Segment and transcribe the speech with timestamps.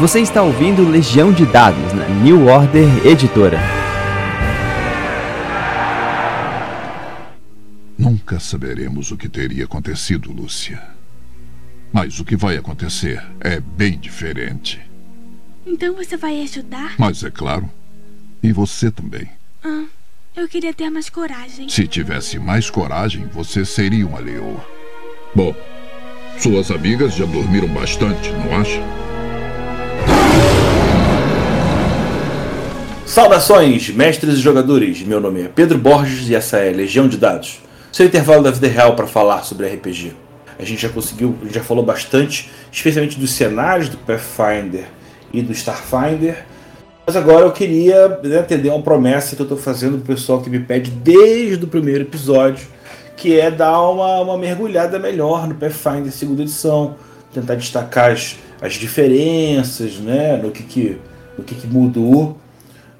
[0.00, 3.60] Você está ouvindo Legião de Dados na New Order Editora.
[7.96, 10.82] Nunca saberemos o que teria acontecido, Lúcia.
[11.92, 14.80] Mas o que vai acontecer é bem diferente.
[15.64, 16.96] Então você vai ajudar?
[16.98, 17.70] Mas é claro.
[18.42, 19.30] E você também.
[19.62, 19.84] Ah,
[20.34, 21.68] eu queria ter mais coragem.
[21.68, 24.66] Se tivesse mais coragem, você seria uma leoa.
[25.32, 25.54] Bom,
[26.36, 29.03] suas amigas já dormiram bastante, não acha?
[33.06, 35.02] Saudações, mestres e jogadores.
[35.02, 37.60] Meu nome é Pedro Borges e essa é Legião de Dados.
[37.92, 40.14] Seu intervalo da vida real para falar sobre RPG.
[40.58, 44.86] A gente já conseguiu, já falou bastante, especialmente dos cenários do Pathfinder
[45.32, 46.46] e do Starfinder.
[47.06, 50.48] Mas agora eu queria né, atender uma promessa que eu estou fazendo pro pessoal que
[50.48, 52.66] me pede desde o primeiro episódio,
[53.18, 56.96] que é dar uma, uma mergulhada melhor no Pathfinder segunda edição,
[57.34, 60.98] tentar destacar as, as diferenças, né, no que, que,
[61.36, 62.38] no que, que mudou.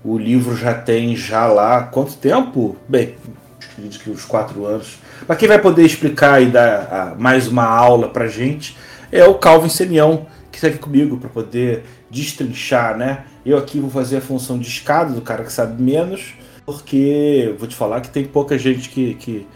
[0.05, 2.77] O livro já tem já lá quanto tempo?
[2.87, 3.15] Bem,
[3.59, 4.99] acredito que uns quatro anos.
[5.27, 8.77] Mas quem vai poder explicar e dar a, mais uma aula pra gente
[9.11, 13.25] é o Calvin Semião, que está aqui comigo para poder destrinchar, né?
[13.47, 16.35] Eu aqui vou fazer a função de escada do cara que sabe menos,
[16.67, 19.47] porque vou te falar que tem pouca gente que, que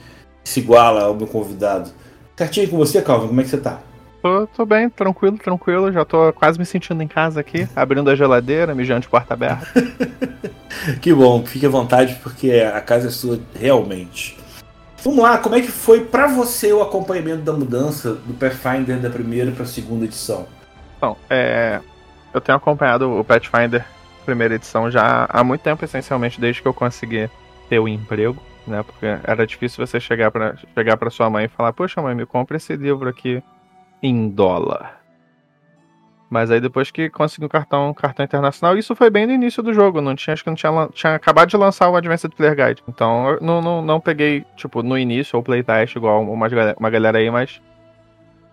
[0.42, 1.90] se iguala ao meu convidado.
[2.36, 3.28] Certinho com você, Calvin?
[3.28, 3.80] Como é que você tá?
[4.22, 5.92] Tô, tô bem, tranquilo, tranquilo.
[5.92, 9.66] Já tô quase me sentindo em casa aqui, abrindo a geladeira, mijando de porta aberta.
[11.00, 14.36] que bom, fique à vontade, porque a casa é sua realmente.
[15.04, 19.08] Vamos lá, como é que foi para você o acompanhamento da mudança do Pathfinder da
[19.08, 20.46] primeira para a segunda edição?
[20.96, 21.80] Então, é,
[22.34, 23.84] eu tenho acompanhado o Pathfinder
[24.28, 27.30] primeira edição já há muito tempo, essencialmente desde que eu consegui
[27.70, 28.82] ter o emprego, né?
[28.82, 32.26] Porque era difícil você chegar para chegar para sua mãe e falar: "Poxa, mãe, me
[32.26, 33.42] compra esse livro aqui
[34.02, 34.98] em dólar".
[36.30, 39.72] Mas aí depois que consegui um cartão, cartão internacional, isso foi bem no início do
[39.72, 40.00] jogo.
[40.00, 42.82] Não tinha, acho que não tinha, tinha acabado de lançar o Advanced Player Guide.
[42.86, 46.46] Então não, não, não peguei, tipo, no início ou playtest igual uma,
[46.78, 47.62] uma galera aí, mas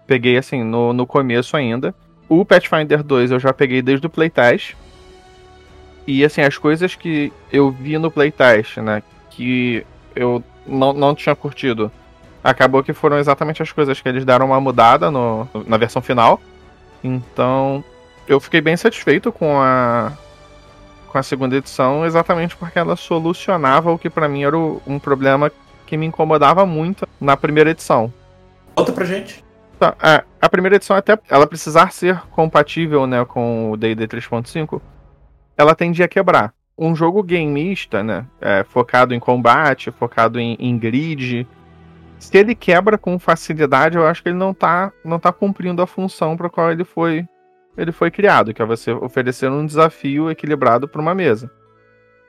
[0.08, 1.94] peguei assim, no, no começo ainda.
[2.30, 4.75] O Pathfinder 2 eu já peguei desde o playtest.
[6.08, 11.36] E assim, as coisas que eu vi no playtest, né, que eu não, não tinha
[11.36, 11.92] curtido,
[12.45, 16.39] acabou que foram exatamente as coisas que eles deram uma mudada no, na versão final.
[17.03, 17.83] Então,
[18.28, 20.11] eu fiquei bem satisfeito com a
[21.07, 25.00] com a segunda edição, exatamente porque ela solucionava o que para mim era o, um
[25.00, 25.50] problema
[25.85, 28.13] que me incomodava muito na primeira edição.
[28.75, 29.44] Conta pra gente.
[29.79, 34.81] Tá, a, a primeira edição até ela precisar ser compatível, né, com o D&D 3.5,
[35.57, 36.53] ela tendia a quebrar.
[36.77, 41.47] Um jogo gameista, né, é, focado em combate, focado em, em grid,
[42.25, 45.88] se ele quebra com facilidade, eu acho que ele não tá, não tá cumprindo a
[45.88, 47.25] função para qual ele foi
[47.78, 51.52] ele foi criado, que é você oferecer um desafio equilibrado para uma mesa.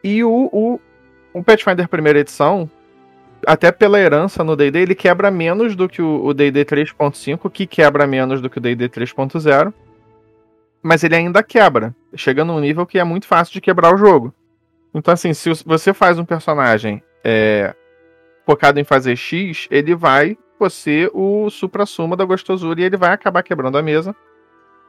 [0.03, 0.81] E o, o,
[1.33, 2.69] o Pathfinder primeira edição,
[3.47, 8.09] até pela herança no D&D, ele quebra menos do que o D&D 3.5, que quebra
[8.09, 9.73] menos do que o D&D 3.0,
[10.83, 14.35] mas ele ainda quebra, chega num nível que é muito fácil de quebrar o jogo.
[14.93, 17.73] Então assim, se você faz um personagem é,
[18.47, 20.39] focado em fazer X, ele vai
[20.71, 24.15] ser o supra-suma da gostosura e ele vai acabar quebrando a mesa.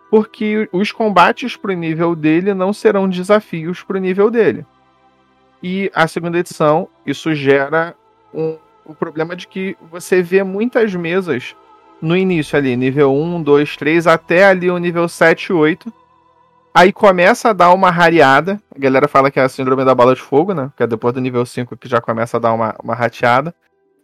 [0.09, 4.65] Porque os combates pro nível dele não serão desafios pro nível dele.
[5.61, 7.95] E a segunda edição, isso gera
[8.33, 11.55] um, um problema de que você vê muitas mesas
[12.01, 15.91] no início ali, nível 1, 2, 3, até ali o nível 7 8
[16.77, 18.61] Aí começa a dar uma rareada.
[18.69, 20.69] A galera fala que é a síndrome da bala de fogo, né?
[20.77, 23.51] Que é depois do nível 5 que já começa a dar uma, uma rateada.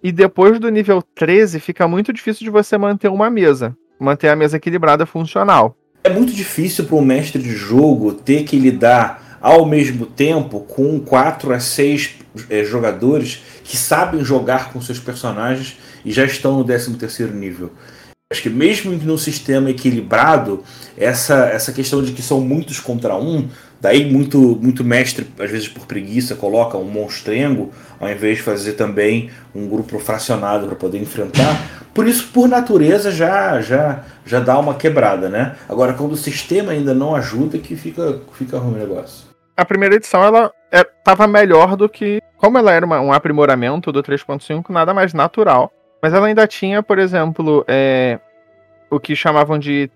[0.02, 3.78] E depois do nível 13 fica muito difícil de você manter uma mesa.
[4.00, 5.78] Manter a mesa equilibrada funcional.
[6.04, 11.00] É muito difícil para um mestre de jogo ter que lidar ao mesmo tempo com
[11.00, 12.16] 4 a 6
[12.50, 17.72] é, jogadores que sabem jogar com seus personagens e já estão no 13 terceiro nível.
[18.34, 20.64] Acho que mesmo num sistema equilibrado,
[20.98, 23.48] essa, essa questão de que são muitos contra um,
[23.80, 28.74] daí muito, muito mestre, às vezes por preguiça, coloca um monstrengo, ao invés de fazer
[28.74, 31.86] também um grupo fracionado para poder enfrentar.
[31.94, 35.56] Por isso, por natureza, já, já, já dá uma quebrada, né?
[35.70, 39.28] Agora, quando o sistema ainda não ajuda, que fica, fica ruim o negócio.
[39.56, 42.20] A primeira edição, ela estava é, melhor do que...
[42.38, 45.72] Como ela era uma, um aprimoramento do 3.5, nada mais natural
[46.04, 48.20] mas ela ainda tinha, por exemplo, é,
[48.90, 49.90] o que chamavam de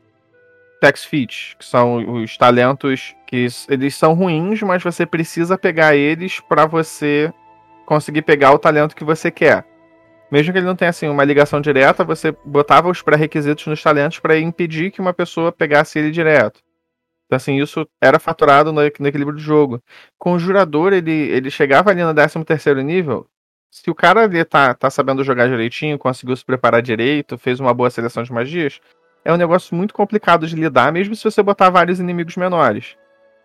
[0.80, 6.39] tax fit, que são os talentos que eles são ruins, mas você precisa pegar eles
[6.39, 7.30] para você
[7.86, 9.65] conseguir pegar o talento que você quer.
[10.31, 14.18] Mesmo que ele não tenha assim uma ligação direta, você botava os pré-requisitos nos talentos
[14.18, 16.62] para impedir que uma pessoa pegasse ele direto.
[17.25, 19.83] Então, assim, isso era faturado no, no equilíbrio do jogo.
[20.18, 23.27] Com o jurador, ele, ele chegava ali no 13 terceiro nível.
[23.69, 27.74] Se o cara ali tá, tá sabendo jogar direitinho, conseguiu se preparar direito, fez uma
[27.74, 28.80] boa seleção de magias,
[29.24, 32.96] é um negócio muito complicado de lidar, mesmo se você botar vários inimigos menores.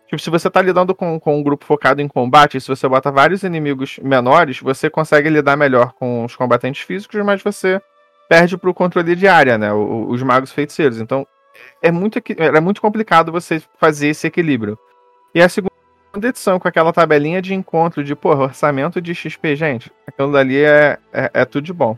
[0.07, 3.11] Tipo, se você tá lidando com, com um grupo focado em combate, se você bota
[3.11, 7.81] vários inimigos menores, você consegue lidar melhor com os combatentes físicos, mas você
[8.29, 9.73] perde pro controle de área, né?
[9.73, 10.99] os magos feiticeiros.
[10.99, 11.27] Então,
[11.81, 14.77] é muito, é muito complicado você fazer esse equilíbrio.
[15.35, 15.72] E a segunda
[16.15, 20.97] edição, com aquela tabelinha de encontro de, porra, orçamento de XP, gente, aquilo dali é,
[21.11, 21.97] é, é tudo de bom.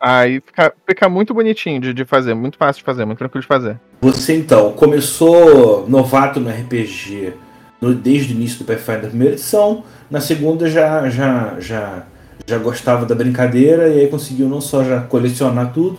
[0.00, 3.48] Aí fica, fica muito bonitinho de, de fazer, muito fácil de fazer, muito tranquilo de
[3.48, 3.78] fazer.
[4.00, 7.34] Você então começou novato no RPG
[7.80, 12.02] no, desde o início do Pathfinder primeira edição, na segunda já, já, já,
[12.46, 15.98] já gostava da brincadeira e aí conseguiu não só já colecionar tudo,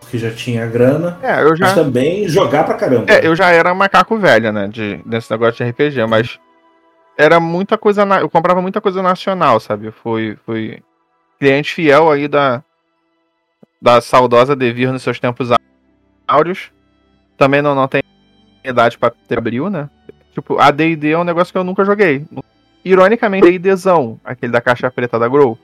[0.00, 1.66] porque já tinha grana, é, eu já...
[1.66, 3.06] mas também jogar pra caramba.
[3.08, 6.38] É, eu já era macaco velho, né, de, desse negócio de RPG, mas
[7.22, 8.20] era muita coisa, na...
[8.20, 9.90] eu comprava muita coisa nacional, sabe?
[9.90, 10.82] Fui, fui
[11.38, 12.62] cliente fiel aí da,
[13.80, 15.50] da saudosa Devir nos seus tempos
[16.26, 16.70] áureos.
[17.38, 18.02] Também não, não tem
[18.64, 19.88] idade para ter abril, né?
[20.34, 22.26] Tipo, a D&D é um negócio que eu nunca joguei.
[22.84, 25.56] Ironicamente, D&Dzão, aquele da caixa preta da Grow.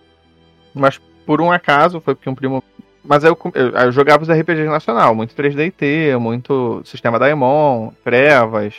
[0.72, 2.62] Mas por um acaso, foi porque um primo...
[3.04, 8.74] Mas eu, eu, eu jogava os RPGs nacional, muito 3D&T, muito Sistema Daemon, Trevas,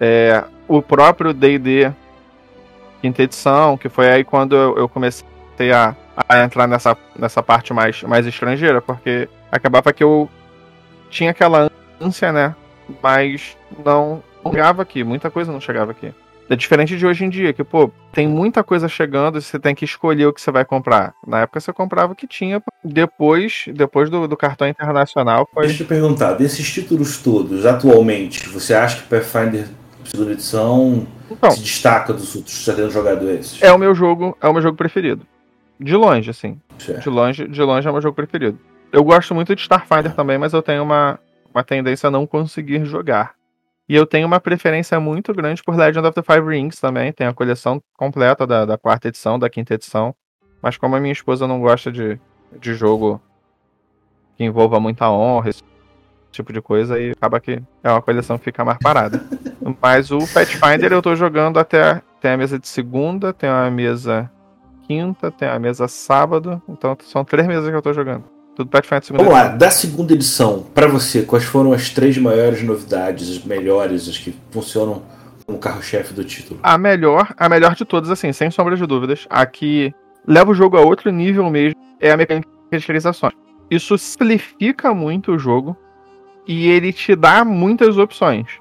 [0.00, 1.92] é, o próprio D&D
[3.04, 5.26] quinta edição, que foi aí quando eu, eu comecei
[5.70, 5.94] a,
[6.26, 10.26] a entrar nessa, nessa parte mais, mais estrangeira, porque acabava que eu
[11.10, 11.70] tinha aquela
[12.00, 12.54] ânsia, né?
[13.02, 16.14] Mas não, chegava aqui, muita coisa não chegava aqui.
[16.48, 19.74] É diferente de hoje em dia, que, pô, tem muita coisa chegando e você tem
[19.74, 21.12] que escolher o que você vai comprar.
[21.26, 22.62] Na época você comprava o que tinha.
[22.82, 25.46] Depois, depois do, do cartão internacional.
[25.52, 25.66] Foi...
[25.66, 29.68] Deixa eu te perguntar, desses títulos todos, atualmente, você acha que Pathfinder
[30.04, 33.62] segunda edição então, se destaca dos outros já tendo jogado esses?
[33.62, 35.26] É o meu jogo, é o meu jogo preferido.
[35.78, 36.60] De longe, assim.
[36.78, 37.02] Certo.
[37.02, 38.58] De longe, de longe é o meu jogo preferido.
[38.92, 41.18] Eu gosto muito de Starfinder também, mas eu tenho uma,
[41.52, 43.34] uma tendência a não conseguir jogar.
[43.88, 47.12] E eu tenho uma preferência muito grande por Legend of the Five Rings também.
[47.12, 50.14] Tem a coleção completa da, da quarta edição, da quinta edição.
[50.62, 52.18] Mas como a minha esposa não gosta de,
[52.58, 53.20] de jogo
[54.36, 55.62] que envolva muita honra, esse
[56.34, 59.22] tipo de coisa, aí acaba que é uma coleção que fica mais parada.
[59.80, 62.02] Mas o Pathfinder eu tô jogando até.
[62.20, 64.30] Tem a mesa de segunda, tem a mesa
[64.86, 66.60] quinta, tem a mesa sábado.
[66.68, 68.24] Então são três mesas que eu tô jogando.
[68.56, 69.52] Tudo Pathfinder segunda Vamos edição.
[69.52, 74.16] lá, da segunda edição, para você, quais foram as três maiores novidades, as melhores, as
[74.16, 75.02] que funcionam
[75.44, 76.60] como carro-chefe do título?
[76.62, 79.92] A melhor, a melhor de todas, assim, sem sombra de dúvidas, a que
[80.26, 83.34] leva o jogo a outro nível mesmo, é a mecânica de realizações.
[83.70, 85.76] Isso simplifica muito o jogo
[86.46, 88.60] e ele te dá muitas opções.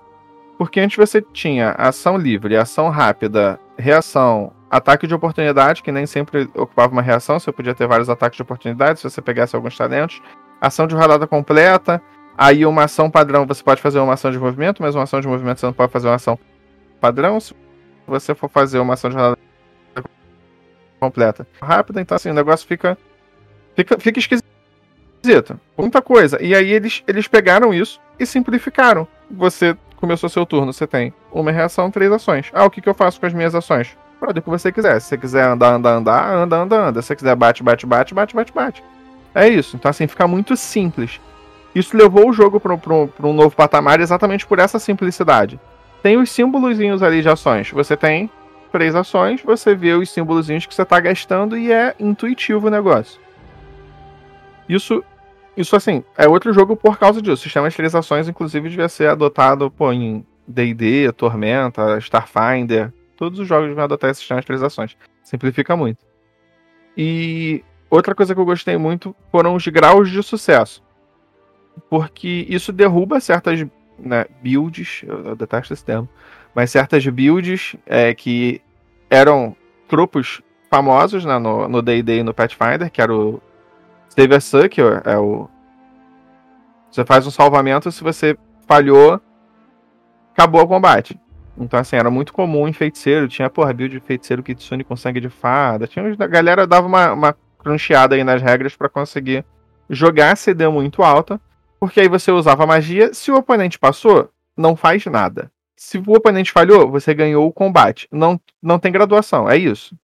[0.58, 6.50] Porque antes você tinha ação livre, ação rápida, reação, ataque de oportunidade, que nem sempre
[6.56, 10.22] ocupava uma reação, você podia ter vários ataques de oportunidade se você pegasse alguns talentos.
[10.62, 12.02] Ação de rodada completa,
[12.38, 15.28] aí uma ação padrão você pode fazer uma ação de movimento, mas uma ação de
[15.28, 16.40] movimento você não pode fazer uma ação
[17.02, 17.40] padrão.
[17.40, 17.54] Se
[18.08, 19.38] você for fazer uma ação de rodada
[21.00, 22.98] completa rápida, então assim, o negócio fica,
[23.76, 24.53] fica, fica esquisito.
[25.78, 26.42] Muita coisa.
[26.42, 29.08] E aí eles, eles pegaram isso e simplificaram.
[29.32, 32.52] Você começou seu turno, você tem uma reação, três ações.
[32.54, 33.98] Ah, o que, que eu faço com as minhas ações?
[34.20, 35.00] Pode o que você quiser.
[35.00, 37.02] Se você quiser andar, andar, andar, anda, anda, anda.
[37.02, 38.84] Se você quiser bate, bate, bate, bate, bate, bate.
[39.34, 39.76] É isso.
[39.76, 41.20] Então, assim, fica muito simples.
[41.74, 45.60] Isso levou o jogo para um novo patamar exatamente por essa simplicidade.
[46.04, 47.72] Tem os símbolozinhos ali de ações.
[47.72, 48.30] Você tem
[48.72, 53.22] três ações, você vê os símbolozinhos que você está gastando e é intuitivo o negócio.
[54.68, 55.04] Isso,
[55.56, 57.34] isso assim, é outro jogo por causa disso.
[57.34, 57.94] O sistema de três
[58.28, 64.20] inclusive, devia ser adotado pô, em D&D, Tormenta, Starfinder, Todos os jogos vão adotar esse
[64.20, 64.98] sistema de atualizações.
[65.24, 66.06] Simplifica muito.
[66.98, 70.84] E outra coisa que eu gostei muito foram os graus de sucesso.
[71.90, 73.66] Porque isso derruba certas
[73.98, 76.10] né, builds, eu, eu, detesto esse termo,
[76.54, 78.62] mas certas builds é, que
[79.10, 79.56] eram
[79.88, 83.42] tropos famosos né, no D&D e no Pathfinder, que era o
[84.16, 85.50] Save a Sucker, é o...
[86.92, 89.20] Você faz um salvamento, se você falhou,
[90.32, 91.20] acabou o combate.
[91.58, 93.28] Então, assim, era muito comum em feiticeiro.
[93.28, 95.88] Tinha, porra, build de feiticeiro Kitsune com sangue de fada.
[95.88, 99.44] Tinha, a galera dava uma, uma cruncheada aí nas regras para conseguir
[99.90, 101.42] jogar CD muito alta.
[101.80, 103.16] Porque aí você usava magia.
[103.16, 105.52] Se o oponente passou, não faz nada.
[105.76, 108.08] Se o oponente falhou, você ganhou o combate.
[108.12, 109.96] Não, não tem graduação, é isso.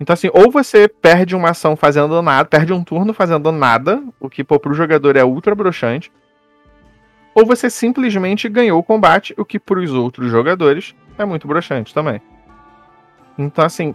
[0.00, 4.28] Então, assim, ou você perde uma ação fazendo nada, perde um turno fazendo nada, o
[4.28, 6.10] que, pô, pro jogador é ultra broxante.
[7.34, 11.92] ou você simplesmente ganhou o combate, o que para os outros jogadores é muito broxante
[11.92, 12.20] também.
[13.36, 13.94] Então, assim,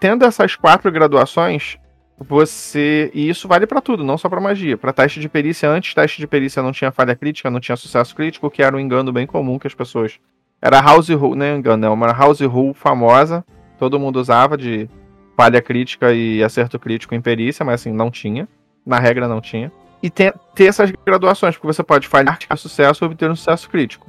[0.00, 1.76] tendo essas quatro graduações,
[2.18, 3.10] você.
[3.12, 4.78] E isso vale para tudo, não só para magia.
[4.78, 8.14] Para teste de perícia, antes teste de perícia não tinha falha crítica, não tinha sucesso
[8.14, 10.18] crítico, que era um engano bem comum que as pessoas.
[10.62, 11.54] Era house rule, né?
[11.56, 13.44] Engano, é uma house rule famosa,
[13.78, 14.88] todo mundo usava de
[15.40, 18.46] falha crítica e acerto crítico em perícia, mas assim, não tinha.
[18.84, 19.72] Na regra não tinha.
[20.02, 23.70] E ter, ter essas graduações, porque você pode falhar ter sucesso ou obter um sucesso
[23.70, 24.06] crítico.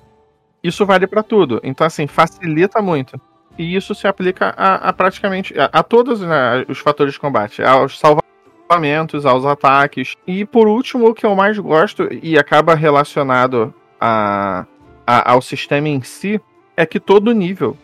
[0.62, 1.62] Isso vale para tudo.
[1.64, 3.20] Então, assim, facilita muito.
[3.58, 7.64] E isso se aplica a, a praticamente a, a todos né, os fatores de combate,
[7.64, 10.16] aos salvamentos, aos ataques.
[10.28, 14.66] E por último, o que eu mais gosto e acaba relacionado a,
[15.08, 16.42] a, ao sistema em si
[16.76, 17.78] é que todo nível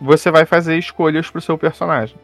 [0.00, 2.16] você vai fazer escolhas para seu personagem.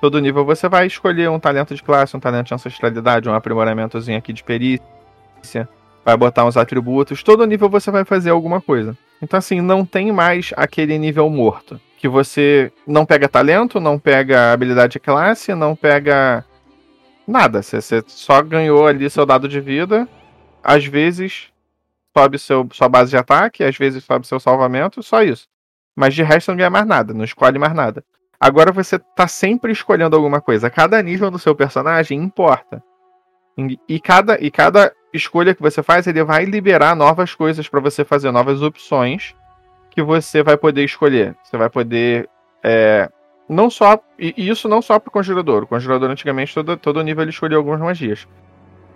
[0.00, 4.18] Todo nível você vai escolher um talento de classe, um talento de ancestralidade, um aprimoramentozinho
[4.18, 5.68] aqui de perícia,
[6.04, 7.22] vai botar uns atributos.
[7.22, 8.96] Todo nível você vai fazer alguma coisa.
[9.20, 11.80] Então, assim, não tem mais aquele nível morto.
[11.98, 16.44] Que você não pega talento, não pega habilidade de classe, não pega
[17.26, 17.62] nada.
[17.62, 20.06] Você, você só ganhou ali seu dado de vida.
[20.62, 21.48] Às vezes
[22.16, 25.46] sobe seu, sua base de ataque, às vezes sobe seu salvamento, só isso.
[25.94, 28.04] Mas de resto não ganha mais nada, não escolhe mais nada.
[28.38, 30.70] Agora você tá sempre escolhendo alguma coisa.
[30.70, 32.82] Cada nível do seu personagem importa.
[33.88, 38.04] E cada, e cada escolha que você faz, ele vai liberar novas coisas para você
[38.04, 39.34] fazer, novas opções
[39.90, 41.34] que você vai poder escolher.
[41.42, 42.28] Você vai poder.
[42.62, 43.10] É,
[43.48, 43.98] não só.
[44.18, 45.62] E isso não só pro conjurador.
[45.62, 48.28] O conjurador antigamente, todo, todo nível ele escolhia algumas magias.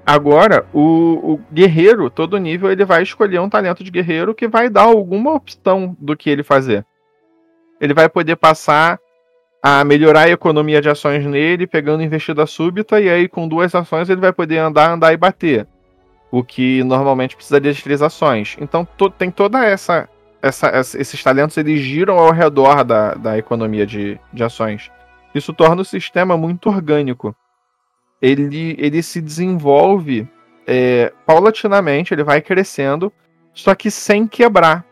[0.05, 4.69] Agora, o, o, guerreiro, todo nível, ele vai escolher um talento de guerreiro que vai
[4.69, 6.85] dar alguma opção do que ele fazer.
[7.81, 8.99] Ele vai poder passar
[9.63, 14.09] a melhorar a economia de ações nele, pegando investida súbita, e aí com duas ações
[14.09, 15.67] ele vai poder andar, andar e bater.
[16.31, 18.57] O que normalmente precisaria de três ações.
[18.61, 20.09] Então to, tem toda essa,
[20.41, 24.91] essa, Esses talentos eles giram ao redor da, da economia de, de ações.
[25.35, 27.35] Isso torna o sistema muito orgânico.
[28.23, 30.29] Ele, ele se desenvolve
[30.67, 33.13] é, paulatinamente, ele vai crescendo,
[33.53, 34.85] só que sem quebrar.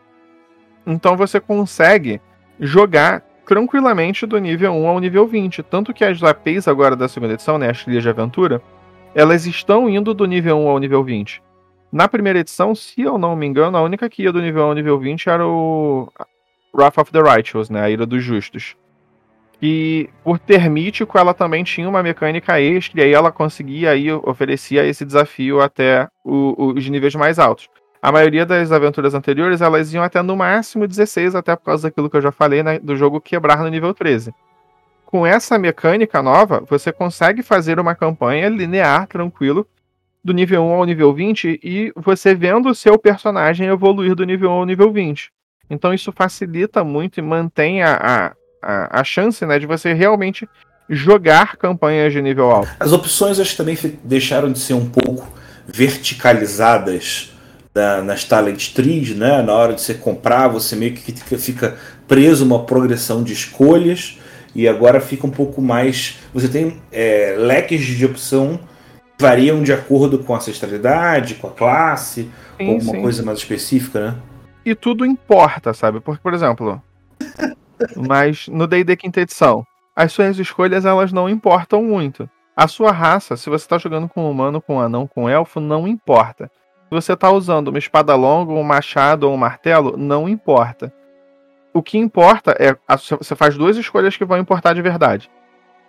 [0.85, 2.21] Então você consegue
[2.59, 5.63] jogar tranquilamente do nível 1 ao nível 20.
[5.63, 8.61] Tanto que as APs agora da segunda edição, né, as trilhas de aventura,
[9.15, 11.41] elas estão indo do nível 1 ao nível 20.
[11.91, 14.67] Na primeira edição, se eu não me engano, a única que ia do nível 1
[14.67, 16.07] ao nível 20 era o
[16.71, 18.75] Wrath of the Righteous, né, a Ira dos Justos.
[19.59, 24.11] E por ter mítico, ela também tinha uma mecânica extra, e aí ela conseguia aí
[24.11, 27.67] oferecia esse desafio até o, os níveis mais altos.
[28.01, 32.09] A maioria das aventuras anteriores, elas iam até no máximo 16, até por causa daquilo
[32.09, 34.33] que eu já falei, né, do jogo quebrar no nível 13.
[35.05, 39.67] Com essa mecânica nova, você consegue fazer uma campanha linear, tranquilo,
[40.23, 44.49] do nível 1 ao nível 20 e você vendo o seu personagem evoluir do nível
[44.51, 45.31] 1 ao nível 20.
[45.69, 50.47] Então isso facilita muito e mantém a, a, a chance né, de você realmente
[50.89, 52.69] jogar campanhas de nível alto.
[52.79, 55.27] As opções acho que também deixaram de ser um pouco
[55.67, 57.31] verticalizadas
[57.73, 59.41] na, nas talent trees, né?
[59.41, 64.17] Na hora de você comprar, você meio que fica preso uma progressão de escolhas
[64.55, 66.19] e agora fica um pouco mais.
[66.33, 68.59] Você tem é, leques de opção
[69.17, 72.23] que variam de acordo com a ancestralidade, com a classe,
[72.57, 73.01] sim, com alguma sim.
[73.01, 74.15] coisa mais específica, né?
[74.65, 75.99] E tudo importa, sabe?
[75.99, 76.81] Porque, por exemplo,
[77.95, 82.29] mas no D&D quinta edição, as suas escolhas elas não importam muito.
[82.55, 86.51] A sua raça, se você está jogando com humano, com anão, com elfo, não importa.
[86.89, 90.91] Você está usando uma espada longa, um machado ou um martelo, não importa.
[91.73, 92.75] O que importa é.
[92.97, 95.29] Você faz duas escolhas que vão importar de verdade: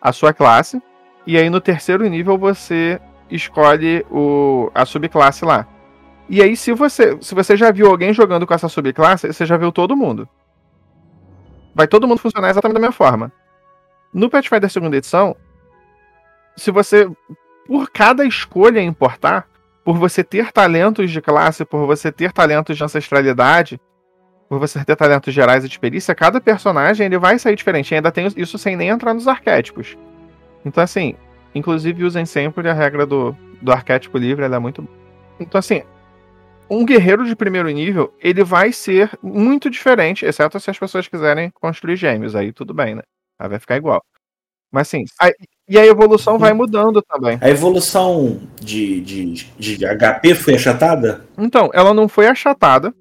[0.01, 0.81] a sua classe,
[1.27, 5.67] e aí no terceiro nível você escolhe o, a subclasse lá.
[6.29, 9.57] E aí, se você, se você já viu alguém jogando com essa subclasse, você já
[9.57, 10.29] viu todo mundo.
[11.75, 13.33] Vai todo mundo funcionar exatamente da mesma forma.
[14.13, 15.35] No Pathfinder segunda edição,
[16.57, 17.11] se você,
[17.67, 19.49] por cada escolha importar,
[19.85, 23.81] por você ter talentos de classe, por você ter talentos de ancestralidade,
[24.49, 27.93] por você ter talentos gerais e de perícia, cada personagem ele vai sair diferente.
[27.93, 29.97] E ainda tem isso sem nem entrar nos arquétipos.
[30.65, 31.15] Então, assim,
[31.55, 34.87] inclusive usem sempre a regra do, do arquétipo livre, ela é muito.
[35.39, 35.83] Então, assim,
[36.69, 41.51] um guerreiro de primeiro nível, ele vai ser muito diferente, exceto se as pessoas quiserem
[41.51, 43.03] construir gêmeos, aí tudo bem, né?
[43.39, 44.03] Aí vai ficar igual.
[44.73, 45.05] Mas sim,
[45.71, 47.39] e a evolução vai mudando também.
[47.41, 51.25] A evolução de, de, de HP foi achatada?
[51.39, 52.93] Então, ela não foi achatada.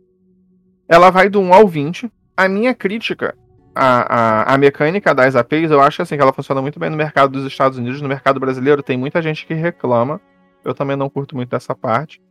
[0.87, 2.11] Ela vai do 1 ao 20.
[2.37, 3.35] A minha crítica
[3.73, 7.31] à, à mecânica das APs, eu acho assim, que ela funciona muito bem no mercado
[7.31, 8.03] dos Estados Unidos.
[8.03, 10.21] No mercado brasileiro tem muita gente que reclama.
[10.63, 12.21] Eu também não curto muito dessa parte.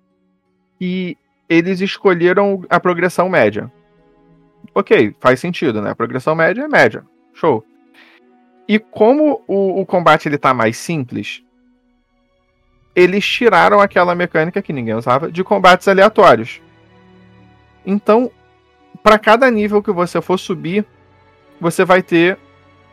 [0.81, 1.17] E
[1.49, 3.69] eles escolheram a progressão média.
[4.73, 5.91] Ok, faz sentido, né?
[5.91, 7.05] A progressão média é média.
[7.35, 7.65] Show.
[8.69, 11.43] E como o, o combate ele tá mais simples,
[12.95, 16.61] eles tiraram aquela mecânica que ninguém usava de combates aleatórios.
[17.87, 18.31] Então,
[19.03, 20.85] para cada nível que você for subir,
[21.59, 22.37] você vai ter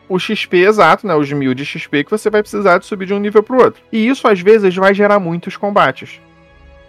[0.08, 3.12] o XP exato, né, os mil de XP que você vai precisar de subir de
[3.14, 3.82] um nível para o outro.
[3.92, 6.20] E isso às vezes vai gerar muitos combates.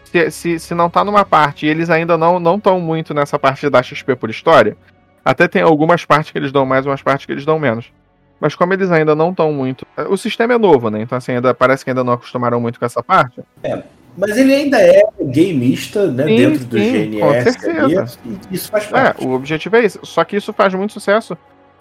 [0.05, 3.37] Se, se, se não tá numa parte e eles ainda não não estão muito nessa
[3.37, 4.77] parte de dar XP por história,
[5.25, 7.91] até tem algumas partes que eles dão mais, umas partes que eles dão menos.
[8.39, 9.85] Mas como eles ainda não estão muito.
[10.09, 11.01] O sistema é novo, né?
[11.01, 13.41] Então, assim, ainda parece que ainda não acostumaram muito com essa parte.
[13.63, 13.81] É.
[14.17, 16.25] Mas ele ainda é gameista, né?
[16.25, 17.19] Sim, dentro do sim, GNS.
[17.19, 18.19] com certeza.
[18.51, 19.25] e isso faz É, parte.
[19.25, 19.99] o objetivo é esse.
[20.03, 21.37] Só que isso faz muito sucesso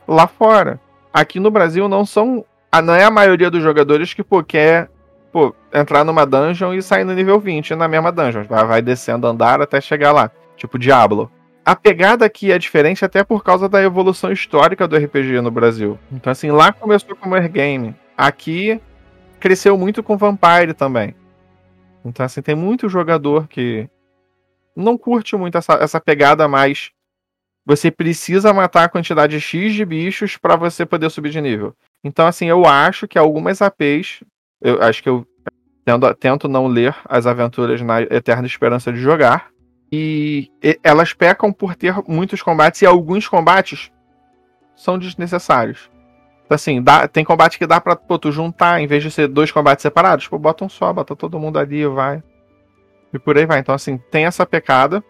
[0.07, 0.79] lá fora.
[1.13, 2.45] Aqui no Brasil não são.
[2.85, 4.91] Não é a maioria dos jogadores que, pô, quer
[5.33, 8.45] pô, entrar numa dungeon e sair no nível 20 na mesma dungeon.
[8.45, 10.31] Vai, vai descendo andar até chegar lá.
[10.59, 11.31] Tipo Diablo.
[11.67, 15.99] A pegada aqui é diferente até por causa da evolução histórica do RPG no Brasil.
[16.13, 17.93] Então, assim, lá começou como Wargame.
[18.17, 18.81] Aqui
[19.41, 21.13] cresceu muito com Vampire também.
[22.05, 23.89] Então, assim, tem muito jogador que
[24.77, 26.93] não curte muito essa, essa pegada mais.
[27.67, 31.75] Você precisa matar a quantidade X de bichos para você poder subir de nível.
[32.05, 34.23] Então, assim, eu acho que algumas APs.
[34.63, 35.27] Eu acho que eu
[35.85, 39.51] tendo- tento não ler as aventuras na Eterna Esperança de Jogar.
[39.91, 40.51] E
[40.83, 43.91] elas pecam por ter muitos combates e alguns combates
[44.75, 45.91] são desnecessários.
[46.45, 49.29] Então, Assim, dá- tem combate que dá pra pô, tu juntar, em vez de ser
[49.29, 52.23] dois combates separados, pô, bota um só, bota todo mundo ali e vai.
[53.13, 53.61] E por aí vai.
[53.61, 55.03] Então, assim, tem essa pecada.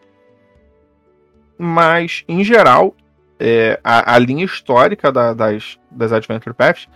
[1.59, 2.95] Mas, em geral,
[3.41, 6.89] é, a, a linha histórica da- das, das Adventure Paths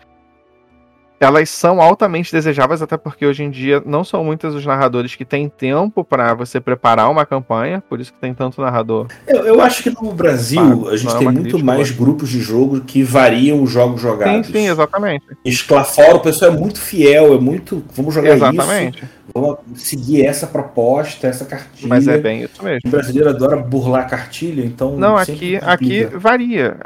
[1.21, 5.25] elas são altamente desejáveis, até porque hoje em dia não são muitos os narradores que
[5.25, 9.07] têm tempo pra você preparar uma campanha, por isso que tem tanto narrador.
[9.27, 12.41] Eu, eu acho que no Brasil a gente é tem uma muito mais grupos de
[12.41, 14.47] jogo que variam os jogos Sim, jogados.
[14.47, 15.25] sim, exatamente.
[15.69, 17.85] Lá fora o pessoal é muito fiel, é muito.
[17.95, 18.99] Vamos jogar Exatamente.
[18.99, 21.89] isso, vamos seguir essa proposta, essa cartilha.
[21.89, 22.81] Mas é bem isso mesmo.
[22.87, 24.97] O brasileiro adora burlar a cartilha, então.
[24.97, 26.77] Não, aqui, aqui varia.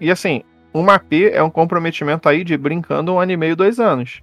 [0.00, 0.42] E assim,
[0.80, 4.20] um AP é um comprometimento aí de brincando um ano e meio, dois anos.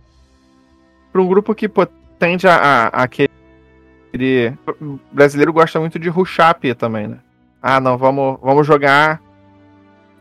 [1.11, 1.85] Para um grupo que pô,
[2.19, 4.57] tende a, a, a querer.
[4.79, 7.17] O brasileiro gosta muito de rushar AP também, né?
[7.61, 9.21] Ah, não, vamos, vamos jogar.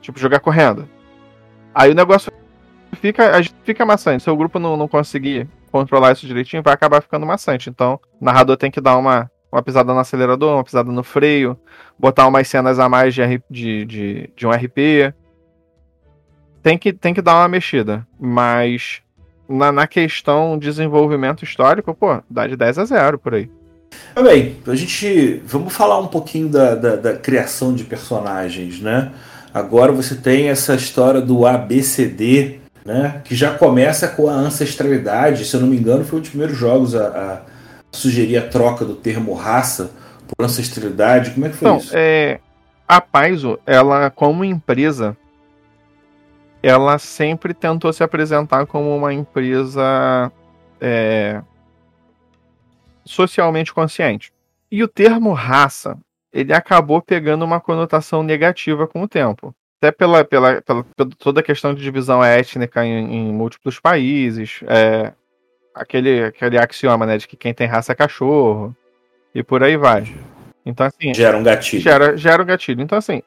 [0.01, 0.89] Tipo, jogar correndo.
[1.75, 2.33] Aí o negócio
[2.95, 4.23] fica, a fica maçante.
[4.23, 7.71] Se o grupo não, não conseguir controlar isso direitinho, vai acabar ficando maçante.
[7.71, 11.59] Então, o narrador tem que dar uma, uma pisada no acelerador, uma pisada no freio,
[11.99, 15.15] botar umas cenas a mais de, de, de, de um RP.
[16.63, 18.07] Tem que, tem que dar uma mexida.
[18.21, 19.01] Mas
[19.49, 23.51] na, na questão desenvolvimento histórico, pô, dá de 10 a 0 por aí.
[24.15, 25.43] Tá bem, a gente.
[25.45, 29.13] Vamos falar um pouquinho da, da, da criação de personagens, né?
[29.53, 33.21] Agora você tem essa história do ABCD, né?
[33.25, 35.45] Que já começa com a ancestralidade.
[35.45, 37.41] Se eu não me engano, foi um dos primeiros jogos a, a
[37.91, 39.91] sugerir a troca do termo raça
[40.27, 41.33] por ancestralidade.
[41.33, 41.93] Como é que foi Então, isso?
[41.95, 42.41] é,
[42.89, 45.15] a Paizo, ela, como empresa,
[46.63, 50.31] ela sempre tentou se apresentar como uma empresa
[50.81, 51.43] é,
[53.05, 54.33] socialmente consciente.
[54.71, 55.99] E o termo raça,
[56.33, 59.55] ele acabou pegando uma conotação negativa com o tempo.
[59.79, 64.61] Até pela, pela, pela, pela toda a questão de divisão étnica em, em múltiplos países,
[64.69, 65.13] é,
[65.75, 68.75] aquele, aquele axioma né, de que quem tem raça é cachorro,
[69.35, 70.15] e por aí vai.
[70.65, 71.83] Então, assim, Gera um gatilho.
[71.83, 72.81] gera, gera o gatilho.
[72.81, 73.23] Então, assim,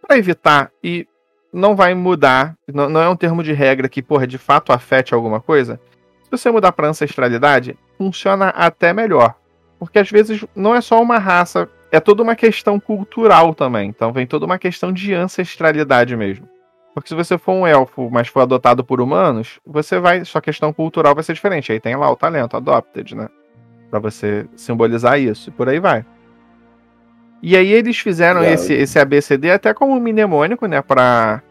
[0.00, 1.06] para evitar e
[1.52, 5.12] não vai mudar, não, não é um termo de regra que, porra, de fato afete
[5.12, 5.78] alguma coisa.
[6.24, 9.34] Se você mudar para ancestralidade, funciona até melhor.
[9.78, 13.88] Porque às vezes não é só uma raça, é toda uma questão cultural também.
[13.88, 16.48] Então vem toda uma questão de ancestralidade mesmo.
[16.94, 20.24] Porque se você for um elfo, mas for adotado por humanos, você vai.
[20.24, 21.72] Sua questão cultural vai ser diferente.
[21.72, 23.28] Aí tem lá o talento, adopted, né?
[23.90, 25.48] Pra você simbolizar isso.
[25.48, 26.04] E por aí vai.
[27.42, 30.80] E aí eles fizeram esse, esse ABCD até como mnemônico, né?
[30.80, 31.42] Pra.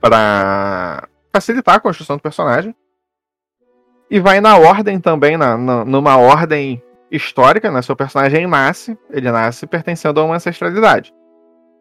[0.00, 2.74] Pra facilitar a construção do personagem.
[4.10, 7.82] E vai na ordem também, na, na- numa ordem histórica, né?
[7.82, 11.12] Seu personagem nasce, ele nasce pertencendo a uma ancestralidade.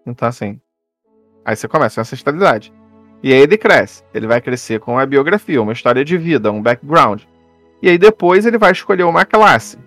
[0.06, 0.60] Então, assim.
[1.46, 2.74] Aí você começa a ancestralidade.
[3.24, 4.04] E aí ele cresce.
[4.14, 7.24] Ele vai crescer com uma biografia, uma história de vida, um background.
[7.82, 9.78] E aí depois ele vai escolher uma classe.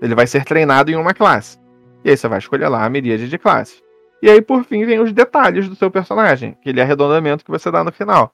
[0.00, 1.58] Ele vai ser treinado em uma classe.
[2.04, 3.82] E aí você vai escolher lá a miríade de classes.
[4.22, 7.82] E aí, por fim, vem os detalhes do seu personagem, aquele arredondamento que você dá
[7.82, 8.32] no final.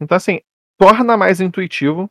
[0.00, 0.40] Então, assim,
[0.78, 2.10] torna mais intuitivo.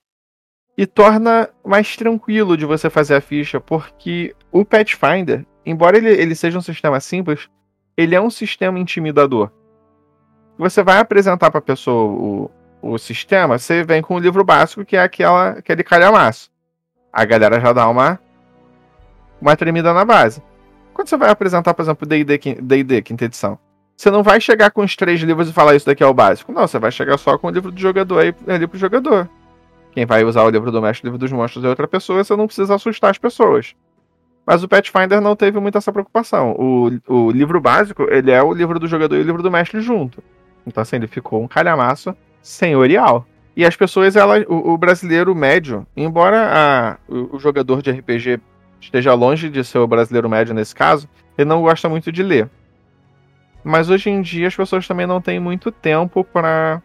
[0.76, 6.34] E torna mais tranquilo de você fazer a ficha, porque o Pathfinder, embora ele, ele
[6.34, 7.48] seja um sistema simples,
[7.96, 9.52] ele é um sistema intimidador.
[10.58, 14.84] Você vai apresentar para a pessoa o, o sistema, você vem com o livro básico,
[14.84, 16.50] que é aquela, aquele calhamaço.
[17.12, 18.20] A galera já dá uma,
[19.50, 20.42] uma tremida na base.
[20.94, 23.58] Quando você vai apresentar, por exemplo, D&D quinta edição,
[23.96, 26.52] você não vai chegar com os três livros e falar isso daqui é o básico.
[26.52, 29.30] Não, você vai chegar só com o livro do jogador aí, ali pro jogador.
[29.92, 32.36] Quem vai usar o livro do mestre, o livro dos monstros é outra pessoa, você
[32.36, 33.76] não precisa assustar as pessoas.
[34.46, 36.52] Mas o Pathfinder não teve muita essa preocupação.
[36.58, 39.80] O, o livro básico, ele é o livro do jogador e o livro do mestre
[39.82, 40.24] junto.
[40.66, 43.26] Então, assim, ele ficou um calhamaço senhorial.
[43.56, 48.40] E as pessoas, ela, o, o brasileiro médio, embora a, o, o, jogador de RPG
[48.84, 52.50] esteja longe de ser o brasileiro médio nesse caso, ele não gosta muito de ler.
[53.64, 56.82] Mas hoje em dia as pessoas também não têm muito tempo para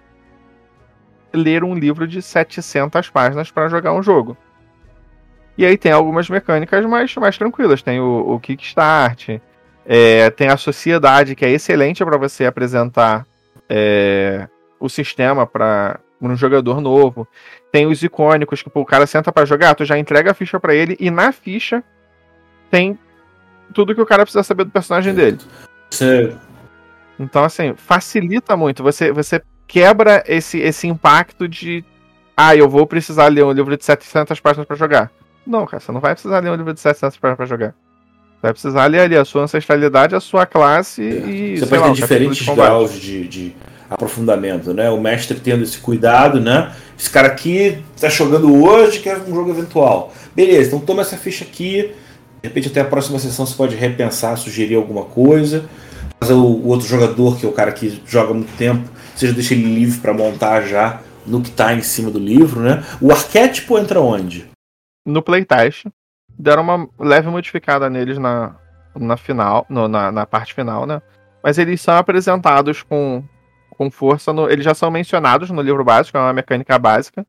[1.33, 4.37] ler um livro de 700 páginas para jogar um jogo.
[5.57, 7.83] E aí tem algumas mecânicas mais, mais tranquilas.
[7.83, 9.41] Tem o, o Kickstart,
[9.85, 13.27] é, tem a sociedade, que é excelente para você apresentar
[13.69, 17.27] é, o sistema para um jogador novo.
[17.71, 20.59] Tem os icônicos, que pô, o cara senta para jogar, tu já entrega a ficha
[20.59, 21.83] para ele e na ficha
[22.71, 22.99] tem
[23.73, 25.39] tudo que o cara precisa saber do personagem dele.
[25.91, 26.35] Você...
[27.19, 28.83] Então, assim, facilita muito.
[28.83, 31.85] Você, você quebra esse, esse impacto de.
[32.37, 35.11] Ah, eu vou precisar ler um livro de 700 páginas para jogar.
[35.47, 37.75] Não, cara, você não vai precisar ler um livro de 700 páginas para jogar.
[38.37, 41.29] Você vai precisar ler ali a sua ancestralidade, a sua classe é.
[41.29, 41.59] e.
[41.59, 43.57] Você pode lá, ter diferentes graus de, de
[43.88, 44.90] aprofundamento, né?
[44.90, 46.72] O mestre tendo esse cuidado, né?
[46.98, 50.12] Esse cara aqui tá jogando hoje, quer um jogo eventual.
[50.35, 51.94] Beleza, então toma essa ficha aqui.
[52.42, 55.64] De repente até a próxima sessão você pode repensar, sugerir alguma coisa.
[56.20, 59.74] Mas o, outro jogador, que é o cara que joga muito tempo, já deixa ele
[59.74, 62.83] livre para montar já no que tá em cima do livro, né?
[63.01, 64.48] O arquétipo entra onde?
[65.07, 65.87] No playtest.
[66.38, 68.55] Deram uma leve modificada neles na,
[68.94, 71.03] na final, no, na, na parte final, né?
[71.42, 73.22] Mas eles são apresentados com
[73.79, 74.33] com força.
[74.33, 77.25] No, eles já são mencionados no livro básico, é uma mecânica básica.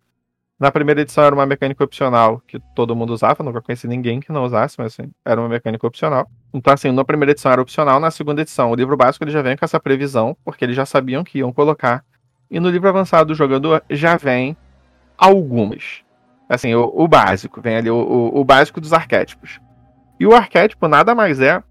[0.59, 4.29] Na primeira edição era uma mecânica opcional que todo mundo usava, nunca conheci ninguém que
[4.29, 6.29] não usasse, mas assim, era uma mecânica opcional.
[6.53, 9.41] Então, assim, na primeira edição era opcional, na segunda edição, o livro básico ele já
[9.41, 12.03] vem com essa previsão, porque eles já sabiam que iam colocar.
[12.51, 14.57] E no livro avançado do jogador já vem
[15.17, 16.01] algumas.
[16.49, 19.61] Assim, o, o básico, vem ali o, o, o básico dos arquétipos.
[20.19, 21.63] E o arquétipo nada mais é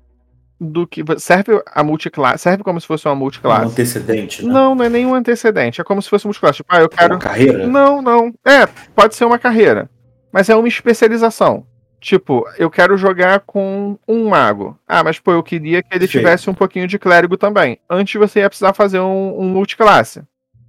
[0.60, 3.66] do que serve a multiclasse, serve como se fosse uma multiclasse.
[3.66, 4.52] Um antecedente, né?
[4.52, 6.56] Não, não é nenhum antecedente, é como se fosse uma multiclasse.
[6.58, 7.66] Tipo, ah, eu quero uma carreira?
[7.66, 8.34] Não, não.
[8.44, 9.88] É, pode ser uma carreira,
[10.32, 11.64] mas é uma especialização.
[12.00, 14.78] Tipo, eu quero jogar com um mago.
[14.86, 16.18] Ah, mas pô, eu queria que ele Sim.
[16.18, 17.78] tivesse um pouquinho de clérigo também.
[17.90, 20.22] Antes você ia precisar fazer um, um multiclasse.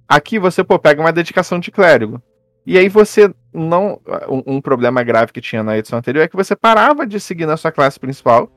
[0.08, 2.20] Aqui você, pô, pega uma dedicação de clérigo.
[2.66, 4.00] E aí você não.
[4.28, 7.46] Um, um problema grave que tinha na edição anterior é que você parava de seguir
[7.46, 8.50] na sua classe principal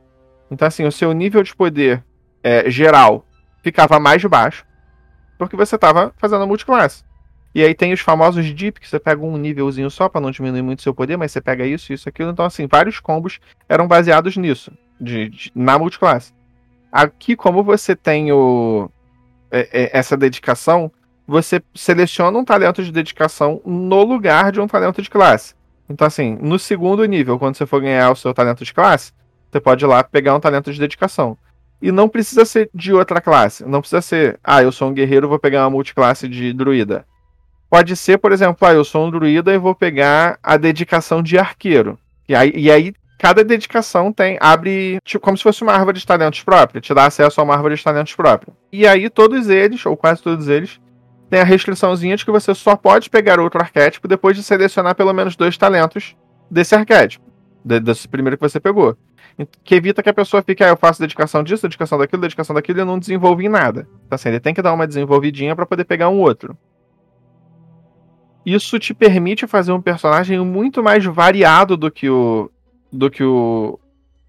[0.53, 2.03] então, assim, o seu nível de poder
[2.43, 3.25] é, geral
[3.63, 4.63] ficava mais baixo,
[5.37, 7.03] porque você estava fazendo a multiclasse.
[7.55, 10.61] E aí tem os famosos dip, que você pega um nívelzinho só para não diminuir
[10.61, 12.29] muito seu poder, mas você pega isso, isso, aquilo.
[12.29, 16.33] Então, assim, vários combos eram baseados nisso, de, de na multiclasse.
[16.91, 18.89] Aqui, como você tem o,
[19.51, 20.91] é, é, essa dedicação,
[21.27, 25.55] você seleciona um talento de dedicação no lugar de um talento de classe.
[25.89, 29.11] Então, assim, no segundo nível, quando você for ganhar o seu talento de classe,
[29.53, 31.37] você pode ir lá pegar um talento de dedicação.
[31.79, 33.63] E não precisa ser de outra classe.
[33.65, 37.05] Não precisa ser, ah, eu sou um guerreiro, vou pegar uma multiclasse de druida.
[37.69, 41.37] Pode ser, por exemplo, ah, eu sou um druida e vou pegar a dedicação de
[41.37, 41.99] arqueiro.
[42.27, 46.05] E aí, e aí cada dedicação tem abre tipo, como se fosse uma árvore de
[46.05, 48.53] talentos própria, te dá acesso a uma árvore de talentos própria.
[48.71, 50.79] E aí todos eles, ou quase todos eles,
[51.29, 55.13] tem a restriçãozinha de que você só pode pegar outro arquétipo depois de selecionar pelo
[55.13, 56.15] menos dois talentos
[56.49, 57.25] desse arquétipo,
[57.63, 58.97] desse primeiro que você pegou
[59.63, 62.81] que evita que a pessoa fique, ah, eu faço dedicação disso, dedicação daquilo, dedicação daquilo
[62.81, 63.87] e não desenvolve em nada.
[64.05, 66.57] Então, assim, ele tem que dar uma desenvolvidinha para poder pegar um outro.
[68.45, 72.49] Isso te permite fazer um personagem muito mais variado do que o
[72.91, 73.79] do que o,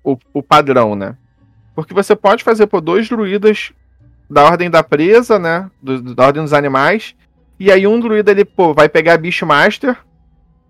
[0.02, 1.16] o, o padrão, né?
[1.74, 3.72] Porque você pode fazer por dois druidas
[4.30, 5.70] da ordem da presa, né?
[5.82, 7.14] Do, da ordem dos animais.
[7.58, 9.96] E aí um druida ele pô, vai pegar bicho master.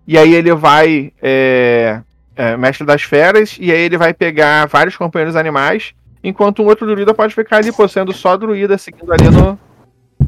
[0.07, 2.01] E aí ele vai é,
[2.35, 5.93] é, mestre das feras, e aí ele vai pegar vários companheiros animais,
[6.23, 9.57] enquanto um outro druida pode ficar ali, pô, sendo só druida, seguindo ali no.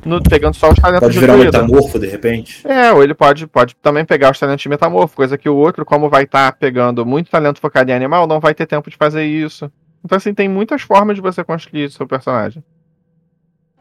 [0.06, 2.66] no pegando só os talentos pode virar um metamorfo de repente?
[2.68, 5.84] É, ou ele pode, pode também pegar os talentos de metamorfo, coisa que o outro,
[5.84, 8.96] como vai estar tá pegando muito talento focado em animal, não vai ter tempo de
[8.96, 9.72] fazer isso.
[10.04, 12.64] Então, assim, tem muitas formas de você construir seu personagem.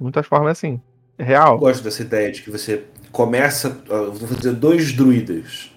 [0.00, 0.80] Muitas formas assim.
[1.18, 1.54] É real.
[1.54, 3.70] Eu gosto dessa ideia de que você começa.
[3.88, 5.70] vou fazer dois druidas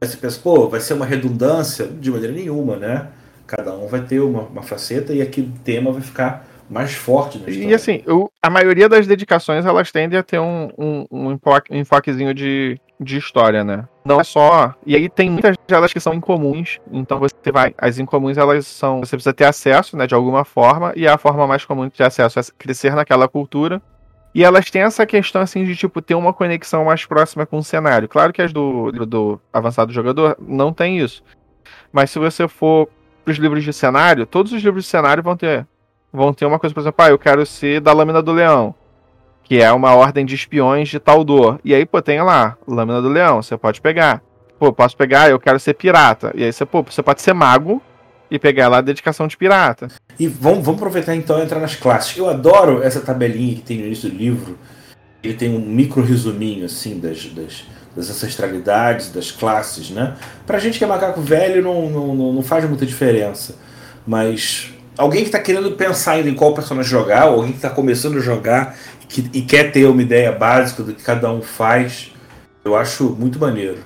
[0.00, 1.86] Aí você pensa, pô, vai ser uma redundância?
[1.86, 3.08] De maneira nenhuma, né?
[3.46, 7.38] Cada um vai ter uma, uma faceta e aqui o tema vai ficar mais forte
[7.38, 7.70] na história.
[7.70, 11.72] E assim, eu, a maioria das dedicações elas tendem a ter um, um, um enfoque-
[11.72, 13.84] um enfoquezinho de, de história, né?
[14.04, 14.74] Não é só.
[14.84, 16.78] E aí tem muitas delas que são incomuns.
[16.92, 17.72] Então você vai.
[17.78, 18.98] As incomuns elas são.
[19.00, 20.06] Você precisa ter acesso, né?
[20.06, 20.92] De alguma forma.
[20.96, 23.80] E a forma mais comum de ter acesso é crescer naquela cultura.
[24.36, 27.64] E elas têm essa questão assim de tipo ter uma conexão mais próxima com o
[27.64, 28.06] cenário.
[28.06, 31.22] Claro que as do, do avançado jogador não tem isso.
[31.90, 32.86] Mas se você for
[33.24, 35.66] para os livros de cenário, todos os livros de cenário vão ter
[36.12, 38.74] vão ter uma coisa, por exemplo, ah, eu quero ser da Lâmina do Leão,
[39.42, 41.58] que é uma ordem de espiões de Taldor.
[41.64, 44.20] E aí, pô, tem lá, Lâmina do Leão, você pode pegar.
[44.58, 46.30] Pô, posso pegar, eu quero ser pirata.
[46.34, 47.80] E aí você, pô, você pode ser mago
[48.30, 49.88] e pegar lá a dedicação de pirata.
[50.18, 52.16] E vamos, vamos aproveitar então e entrar nas classes.
[52.16, 54.58] Eu adoro essa tabelinha que tem no início do livro.
[55.22, 60.16] Ele tem um micro resuminho assim das, das, das ancestralidades, das classes, né?
[60.46, 63.56] Pra gente que é macaco velho não, não, não, faz muita diferença.
[64.06, 67.70] Mas alguém que está querendo pensar ainda em qual personagem jogar, ou alguém que está
[67.70, 68.76] começando a jogar
[69.08, 72.12] que, e quer ter uma ideia básica do que cada um faz,
[72.64, 73.78] eu acho muito maneiro.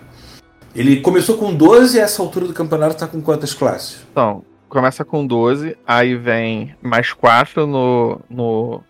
[0.75, 4.07] Ele começou com 12 e essa altura do campeonato está com quantas classes?
[4.13, 8.83] Então, começa com 12, aí vem mais 4 no, no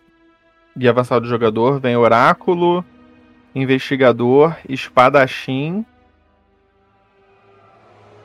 [0.77, 2.85] guia avançado do jogador, vem Oráculo,
[3.55, 5.85] Investigador, Espadachim.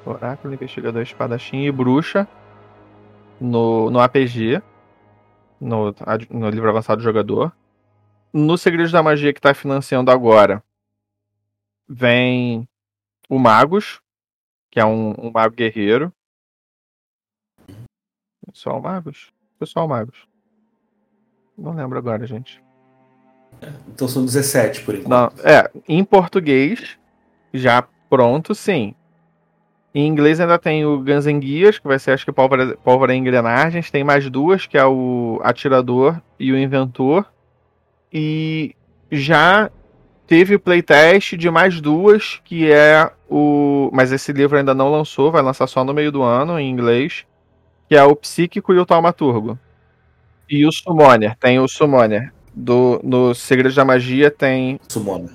[0.05, 2.29] Oráculo, Investigador, Espadachim e Bruxa
[3.41, 4.63] no, no APG,
[5.61, 5.95] no,
[6.31, 7.53] no livro avançado do jogador.
[8.33, 10.63] No Segredos da Magia que está financiando agora,
[11.89, 12.69] vem
[13.29, 14.01] o Magos,
[14.71, 16.13] que é um, um mago guerreiro.
[18.53, 19.33] Só o Magos?
[19.59, 20.27] Pessoal Magos.
[21.57, 22.63] Não lembro agora, gente.
[23.89, 25.09] Então são 17 por enquanto.
[25.09, 26.99] Não, é, em português,
[27.53, 28.95] já pronto, sim.
[29.95, 33.15] Em inglês ainda tem o Guns N' Gears, que vai ser acho que pólvora, pólvora
[33.15, 33.91] em engrenagens.
[33.91, 37.25] Tem mais duas, que é o Atirador e o Inventor.
[38.13, 38.75] E
[39.11, 39.71] já
[40.27, 43.91] teve playtest de mais duas, que é o.
[43.93, 47.25] Mas esse livro ainda não lançou, vai lançar só no meio do ano, em inglês.
[47.89, 49.59] Que é o Psíquico e o Taumaturgo.
[50.51, 52.33] E o Summoner, tem o Summoner.
[52.55, 54.81] Do, no Segredos da Magia tem.
[54.89, 55.31] Summoner.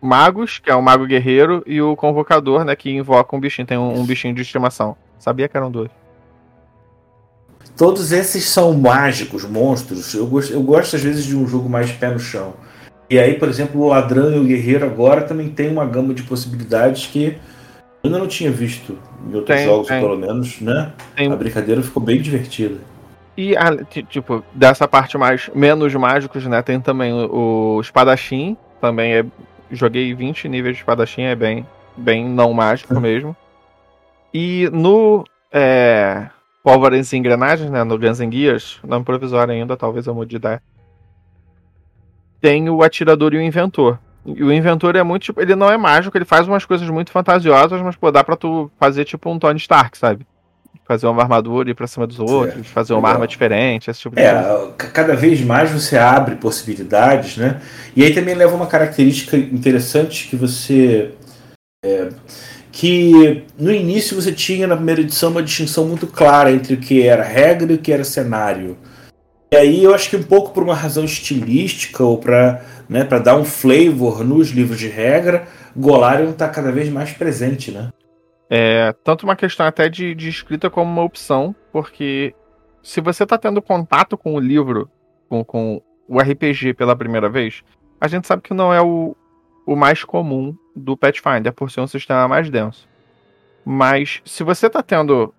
[0.00, 3.76] Magos, que é o Mago Guerreiro, e o Convocador, né, que invoca um bichinho, tem
[3.76, 4.96] um, um bichinho de estimação.
[5.18, 5.90] Sabia que eram dois.
[7.76, 10.14] Todos esses são mágicos, monstros.
[10.14, 12.54] Eu gosto, eu gosto às vezes de um jogo mais pé no chão.
[13.10, 16.22] E aí, por exemplo, o Ladrão e o Guerreiro agora também tem uma gama de
[16.24, 17.38] possibilidades que
[18.02, 20.00] eu ainda não tinha visto em outros Tem, jogos, tem.
[20.00, 20.92] pelo menos, né?
[21.16, 22.76] Tem- A brincadeira ficou bem divertida.
[23.36, 23.54] E,
[23.88, 29.24] ti- tipo, dessa parte mais menos mágicos, né, tem também o, o Espadachim, também é...
[29.70, 31.66] Joguei 20 níveis de Espadachim, é bem,
[31.96, 33.36] bem não mágico mesmo.
[34.32, 36.28] E no é,
[36.62, 40.36] Pólvoras e Engrenagens, né, no Guns N' Gears, nome provisório ainda, talvez eu mude de
[40.36, 40.60] ideia,
[42.40, 43.98] tem o Atirador e o Inventor.
[44.26, 47.10] E o Inventor é muito, tipo, ele não é mágico, ele faz umas coisas muito
[47.10, 50.26] fantasiosas, mas, pô, dá pra tu fazer, tipo, um Tony Stark, sabe?
[50.86, 53.12] Fazer uma armadura e ir pra cima dos outros, fazer uma legal.
[53.14, 54.38] arma diferente, esse tipo de coisa.
[54.38, 57.60] É, ca- cada vez mais você abre possibilidades, né?
[57.94, 61.10] E aí também leva uma característica interessante que você.
[61.84, 62.08] é,
[62.72, 67.02] que no início você tinha na primeira edição uma distinção muito clara entre o que
[67.06, 68.76] era regra e o que era cenário.
[69.50, 73.18] E aí eu acho que um pouco por uma razão estilística ou para né, pra
[73.18, 77.90] dar um flavor nos livros de regra, Golarion está cada vez mais presente, né?
[78.50, 82.34] É tanto uma questão até de, de escrita como uma opção, porque
[82.82, 84.90] se você está tendo contato com o livro,
[85.28, 87.62] com, com o RPG pela primeira vez,
[88.00, 89.14] a gente sabe que não é o,
[89.66, 92.88] o mais comum do Pathfinder, por ser um sistema mais denso.
[93.64, 95.34] Mas se você está tendo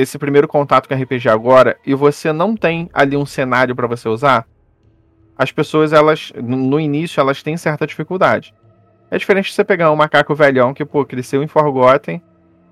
[0.00, 4.08] esse primeiro contato com RPG agora e você não tem ali um cenário para você
[4.08, 4.46] usar,
[5.36, 8.54] as pessoas, elas, no início, elas têm certa dificuldade.
[9.10, 12.22] É diferente de você pegar um macaco velhão que, pô, cresceu em Forgotten,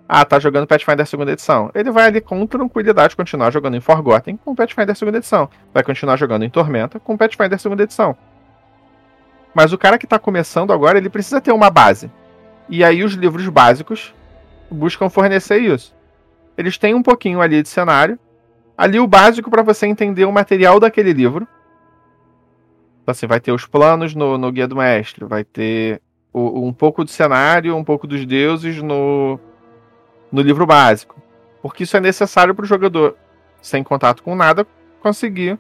[0.09, 1.71] ah, tá jogando Pathfinder segunda edição.
[1.75, 5.51] Ele vai ali com tranquilidade continuar jogando em Forgotten com Pathfinder segunda edição.
[5.73, 8.17] Vai continuar jogando em Tormenta com Pathfinder segunda edição.
[9.55, 12.11] Mas o cara que tá começando agora, ele precisa ter uma base.
[12.69, 14.15] E aí os livros básicos
[14.71, 15.95] buscam fornecer isso.
[16.59, 18.19] Eles têm um pouquinho ali de cenário.
[18.77, 21.47] Ali o básico para você entender o material daquele livro.
[23.03, 26.73] Então, assim, vai ter os planos no, no Guia do Mestre, vai ter o- um
[26.73, 29.39] pouco do cenário, um pouco dos deuses no,
[30.31, 31.17] no livro básico.
[31.63, 33.17] Porque isso é necessário para o jogador,
[33.63, 34.67] sem contato com nada,
[35.01, 35.59] conseguir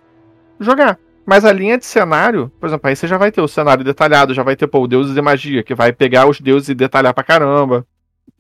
[0.61, 0.98] jogar.
[1.24, 4.34] Mas a linha de cenário, por exemplo, aí você já vai ter o cenário detalhado,
[4.34, 7.24] já vai ter pô, deuses e magia, que vai pegar os deuses e detalhar pra
[7.24, 7.87] caramba.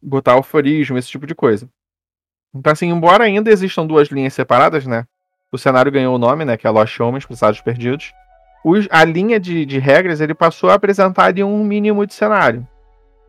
[0.02, 1.68] botar alforismo, esse tipo de coisa.
[2.54, 5.04] Então, assim, embora ainda existam duas linhas separadas, né?
[5.52, 6.56] O cenário ganhou o nome, né?
[6.56, 8.12] Que é Lost Homens, Passados Perdidos.
[8.64, 12.66] Os, a linha de, de regras, ele passou a apresentar ali um mínimo de cenário.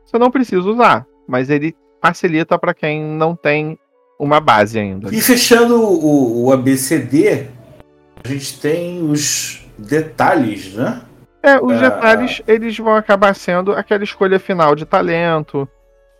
[0.06, 3.78] Você não precisa usar, mas ele facilita para quem não tem
[4.20, 5.14] uma base ainda.
[5.14, 7.48] E fechando o, o ABCD,
[8.24, 11.02] a gente tem os detalhes, né?
[11.42, 11.90] É, os ah.
[11.90, 15.68] detalhes, eles vão acabar sendo aquela escolha final de talento.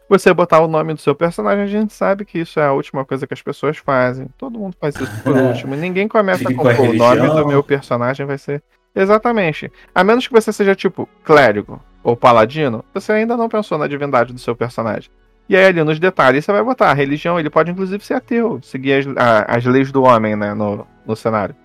[0.10, 3.06] Você botar o nome do seu personagem, a gente sabe que isso é a última
[3.06, 4.28] coisa que as pessoas fazem.
[4.38, 5.76] Todo mundo faz isso por último.
[5.76, 8.64] Ninguém começa com, com o nome do meu personagem, vai ser.
[8.96, 9.72] Exatamente.
[9.94, 14.34] A menos que você seja tipo clérigo ou paladino, você ainda não pensou na divindade
[14.34, 15.12] do seu personagem.
[15.48, 18.60] E aí ali nos detalhes você vai botar a religião, ele pode inclusive ser ateu,
[18.64, 21.56] seguir as, a, as leis do homem, né, no, no cenário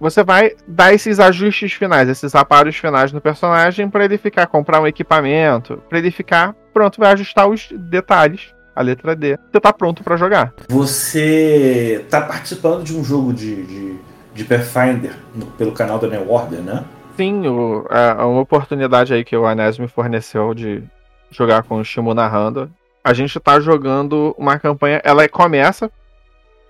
[0.00, 4.80] você vai dar esses ajustes finais, esses aparos finais no personagem para ele ficar comprar
[4.80, 9.38] um equipamento, para ele ficar pronto, vai ajustar os detalhes, a letra D.
[9.52, 10.54] Você tá pronto para jogar.
[10.68, 13.96] Você tá participando de um jogo de, de,
[14.34, 16.82] de Pathfinder no, pelo canal da New Order, né?
[17.16, 20.82] Sim, o, a, uma oportunidade aí que o Anés me forneceu de
[21.30, 22.70] jogar com o Shimu narrando.
[23.04, 25.90] A gente tá jogando uma campanha, ela começa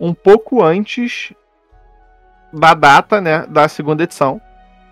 [0.01, 1.33] um pouco antes
[2.53, 4.41] da data, né, da segunda edição.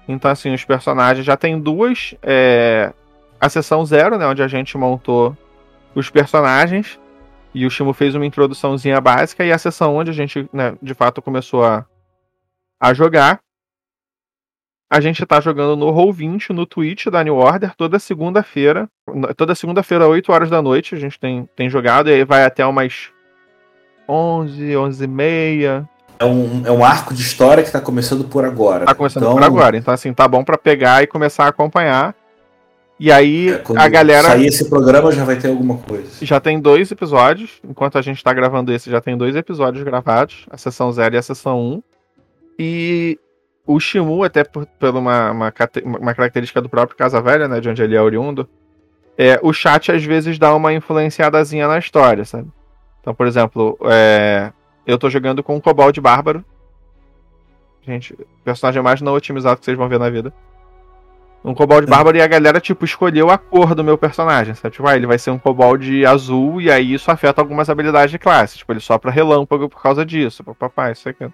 [0.06, 2.14] Então, assim, os personagens já tem duas.
[2.22, 2.92] É,
[3.40, 5.36] a sessão zero, né, onde a gente montou
[5.94, 6.98] os personagens.
[7.54, 9.44] E o Shimo fez uma introduçãozinha básica.
[9.44, 11.84] E a sessão onde a gente, né, de fato, começou a,
[12.80, 13.40] a jogar.
[14.90, 18.88] A gente tá jogando no Roll20 no Twitch da New Order toda segunda-feira.
[19.36, 22.08] Toda segunda-feira, 8 horas da noite, a gente tem, tem jogado.
[22.08, 23.10] E aí vai até umas
[24.08, 25.88] 11, 11 e meia
[26.18, 28.84] é um, é um arco de história que tá começando por agora.
[28.84, 29.76] Tá começando então, por agora.
[29.76, 32.14] Então, assim, tá bom para pegar e começar a acompanhar.
[32.98, 34.28] E aí, é, a galera.
[34.28, 36.08] Sair esse programa já vai ter alguma coisa.
[36.20, 37.60] Já tem dois episódios.
[37.62, 41.18] Enquanto a gente tá gravando esse, já tem dois episódios gravados: a sessão 0 e
[41.18, 41.62] a sessão 1.
[41.62, 41.82] Um.
[42.58, 43.18] E
[43.64, 45.52] o Shimu, até por, por uma, uma,
[45.84, 47.60] uma, característica do próprio Casa Velha, né?
[47.60, 48.48] De onde ele é oriundo.
[49.16, 52.48] É, o chat às vezes dá uma influenciadazinha na história, sabe?
[53.00, 54.52] Então, por exemplo, é,
[54.88, 56.42] eu tô jogando com um Kobold Bárbaro.
[57.86, 60.32] Gente, personagem mais não otimizado que vocês vão ver na vida.
[61.44, 61.90] Um Kobold é.
[61.90, 64.74] Bárbaro e a galera, tipo, escolheu a cor do meu personagem, sabe?
[64.74, 68.18] Tipo, ah, ele vai ser um Kobold azul e aí isso afeta algumas habilidades de
[68.18, 68.56] classe.
[68.56, 70.42] Tipo, ele sopra relâmpago por causa disso.
[70.42, 71.26] Papai, isso aqui.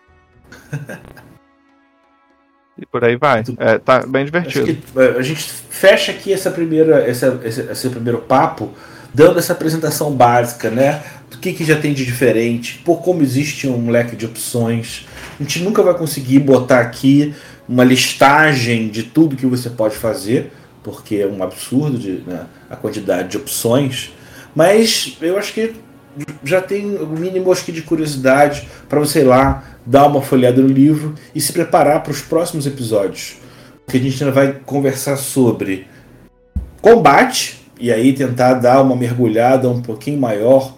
[2.77, 3.45] e por aí vai.
[3.59, 4.83] É, tá bem divertido.
[5.01, 8.75] É, a gente fecha aqui essa primeira, essa, esse, esse primeiro papo
[9.15, 11.01] dando essa apresentação básica, né?
[11.45, 15.07] Que, que já tem de diferente, por como existe um leque de opções.
[15.39, 17.35] A gente nunca vai conseguir botar aqui
[17.69, 20.51] uma listagem de tudo que você pode fazer,
[20.83, 24.15] porque é um absurdo de, né, a quantidade de opções.
[24.57, 25.75] Mas eu acho que
[26.43, 30.63] já tem o mínimo acho que de curiosidade para você ir lá, dar uma folhada
[30.63, 33.37] no livro e se preparar para os próximos episódios.
[33.85, 35.87] Porque a gente ainda vai conversar sobre
[36.81, 40.75] combate, e aí tentar dar uma mergulhada um pouquinho maior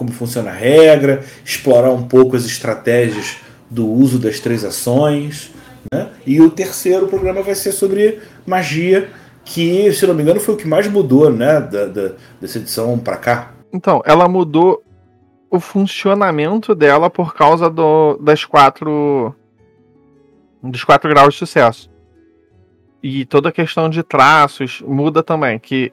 [0.00, 3.36] como funciona a regra, explorar um pouco as estratégias
[3.68, 5.52] do uso das três ações.
[5.92, 6.08] Né?
[6.26, 9.10] E o terceiro programa vai ser sobre magia,
[9.44, 11.60] que, se não me engano, foi o que mais mudou né?
[11.60, 13.52] da, da dessa edição para cá.
[13.70, 14.82] Então, ela mudou
[15.50, 19.34] o funcionamento dela por causa do, das quatro
[20.62, 21.90] dos quatro graus de sucesso.
[23.02, 25.92] E toda a questão de traços muda também, que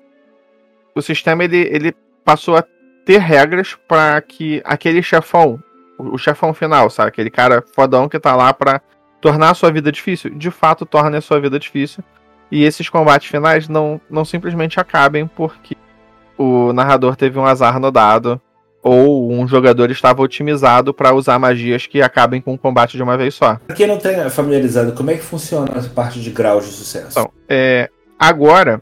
[0.95, 1.93] o sistema ele, ele
[2.23, 2.63] passou a
[3.07, 5.63] ter regras para que aquele chefão,
[5.97, 7.07] o chefão final, sabe?
[7.07, 8.81] Aquele cara fodão que tá lá para
[9.21, 12.03] tornar a sua vida difícil, de fato torna a sua vida difícil.
[12.51, 15.77] E esses combates finais não, não simplesmente acabem porque
[16.37, 18.41] o narrador teve um azar no dado
[18.83, 23.17] ou um jogador estava otimizado para usar magias que acabem com o combate de uma
[23.17, 23.55] vez só.
[23.67, 27.07] Pra quem não tem familiarizado, como é que funciona essa parte de graus de sucesso?
[27.11, 27.89] Então, é,
[28.19, 28.81] agora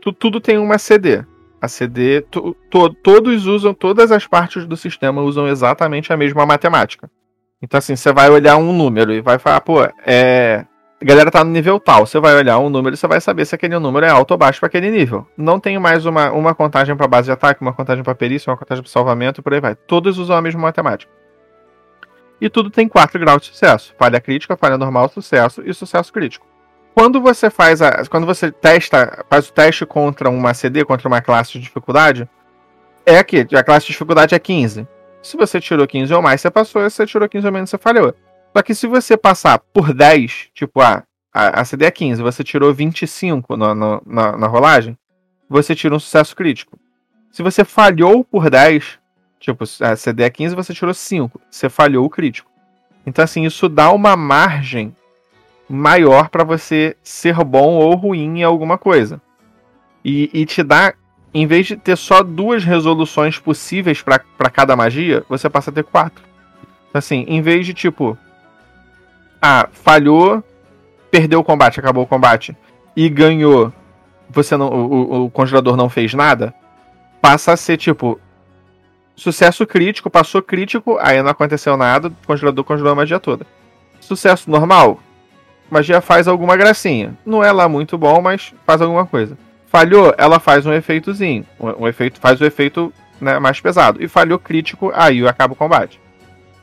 [0.00, 1.24] tu, tudo tem uma CD.
[1.60, 6.44] A CD, to, to, todos usam, todas as partes do sistema usam exatamente a mesma
[6.44, 7.10] matemática.
[7.62, 10.64] Então, assim, você vai olhar um número e vai falar, pô, é.
[11.00, 12.06] A galera tá no nível tal.
[12.06, 14.38] Você vai olhar um número e você vai saber se aquele número é alto ou
[14.38, 15.26] baixo para aquele nível.
[15.36, 18.56] Não tem mais uma, uma contagem para base de ataque, uma contagem para perícia, uma
[18.56, 19.74] contagem para salvamento por aí vai.
[19.74, 21.12] Todos usam a mesma matemática.
[22.40, 26.46] E tudo tem 4 graus de sucesso: falha crítica, falha normal, sucesso e sucesso crítico.
[26.96, 31.20] Quando você faz a, quando você testa, faz o teste contra uma CD, contra uma
[31.20, 32.26] classe de dificuldade,
[33.04, 34.88] é aqui, a classe de dificuldade é 15.
[35.22, 37.76] Se você tirou 15 ou mais, você passou, se você tirou 15 ou menos, você
[37.76, 38.14] falhou.
[38.56, 41.02] Só que se você passar por 10, tipo, ah,
[41.34, 44.96] a, a CD é 15, você tirou 25 no, no, na, na rolagem,
[45.50, 46.78] você tira um sucesso crítico.
[47.30, 48.98] Se você falhou por 10,
[49.38, 52.50] tipo, a CD é 15 você tirou 5, você falhou o crítico.
[53.04, 54.96] Então, assim, isso dá uma margem
[55.68, 59.20] maior para você ser bom ou ruim em alguma coisa.
[60.04, 60.94] E, e, te dá,
[61.34, 65.84] em vez de ter só duas resoluções possíveis para cada magia, você passa a ter
[65.84, 66.24] quatro.
[66.88, 68.16] Então, assim, em vez de tipo,
[69.42, 70.42] ah, falhou,
[71.10, 72.56] perdeu o combate, acabou o combate,
[72.94, 73.72] e ganhou,
[74.30, 76.54] você não, o, o congelador não fez nada,
[77.20, 78.20] passa a ser tipo,
[79.16, 83.46] sucesso crítico, passou crítico, aí não aconteceu nada, o congelador congelou a magia toda.
[84.00, 85.00] Sucesso normal,
[85.70, 87.16] magia faz alguma gracinha.
[87.24, 89.36] Não é lá muito bom, mas faz alguma coisa.
[89.66, 91.44] Falhou, ela faz um efeitozinho.
[91.60, 94.02] Um, efeito, faz o efeito né, mais pesado.
[94.02, 96.00] E falhou crítico, aí acaba o combate.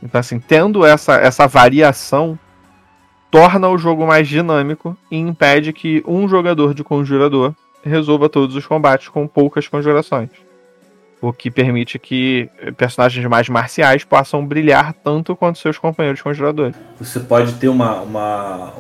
[0.02, 2.38] Então, assim, tendo essa, essa variação,
[3.32, 8.66] torna o jogo mais dinâmico e impede que um jogador de conjurador resolva todos os
[8.66, 10.30] combates com poucas conjurações.
[11.24, 16.76] O que permite que personagens mais marciais possam brilhar tanto quanto seus companheiros conjuradores.
[17.00, 18.74] Você pode ter uma, uma,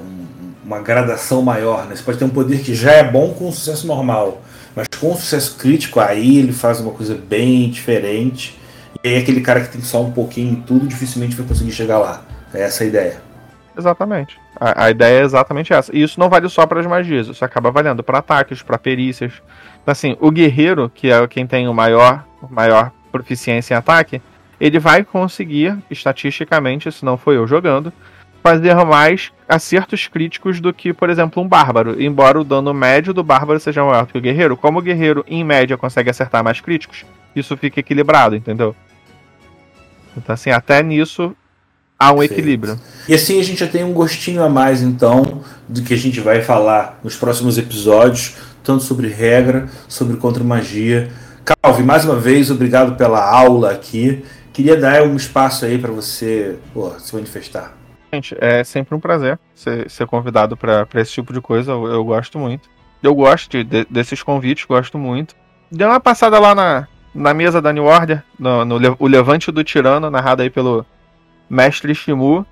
[0.61, 1.95] uma gradação maior, né?
[1.95, 4.41] Você pode ter um poder que já é bom com um sucesso normal,
[4.75, 8.59] mas com um sucesso crítico, aí ele faz uma coisa bem diferente.
[9.01, 11.97] E aí aquele cara que tem só um pouquinho em tudo dificilmente vai conseguir chegar
[11.97, 12.25] lá.
[12.53, 13.21] É essa a ideia.
[13.77, 14.39] Exatamente.
[14.59, 15.95] A, a ideia é exatamente essa.
[15.95, 19.41] E isso não vale só para as magias, isso acaba valendo para ataques, para perícias.
[19.85, 24.21] Assim, o guerreiro, que é quem tem o maior maior proficiência em ataque,
[24.59, 27.91] ele vai conseguir, estatisticamente, se não foi eu jogando,
[28.41, 32.01] fazer mais acertos críticos do que, por exemplo, um bárbaro.
[32.01, 35.23] Embora o dano médio do bárbaro seja maior do que o guerreiro, como o guerreiro,
[35.27, 37.05] em média, consegue acertar mais críticos,
[37.35, 38.75] isso fica equilibrado, entendeu?
[40.15, 41.35] Então, assim, até nisso
[41.97, 42.39] há um Perfeito.
[42.39, 42.79] equilíbrio.
[43.07, 46.19] E assim a gente já tem um gostinho a mais, então, do que a gente
[46.19, 51.09] vai falar nos próximos episódios, tanto sobre regra, sobre contra-magia
[51.43, 54.23] Calvi, mais uma vez, obrigado pela aula aqui.
[54.53, 57.73] Queria dar um espaço aí para você pô, se manifestar.
[58.13, 61.71] Gente, é sempre um prazer ser, ser convidado para esse tipo de coisa.
[61.71, 62.69] Eu, eu, gosto muito.
[63.01, 65.35] Eu gosto de, de, desses convites, gosto muito.
[65.69, 69.63] Dê uma passada lá na, na mesa da New Order, no, no O Levante do
[69.65, 70.85] Tirano, narrado aí pelo
[71.53, 72.45] Mestre Shimu.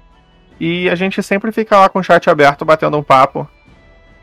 [0.59, 3.49] E a gente sempre fica lá com o chat aberto, batendo um papo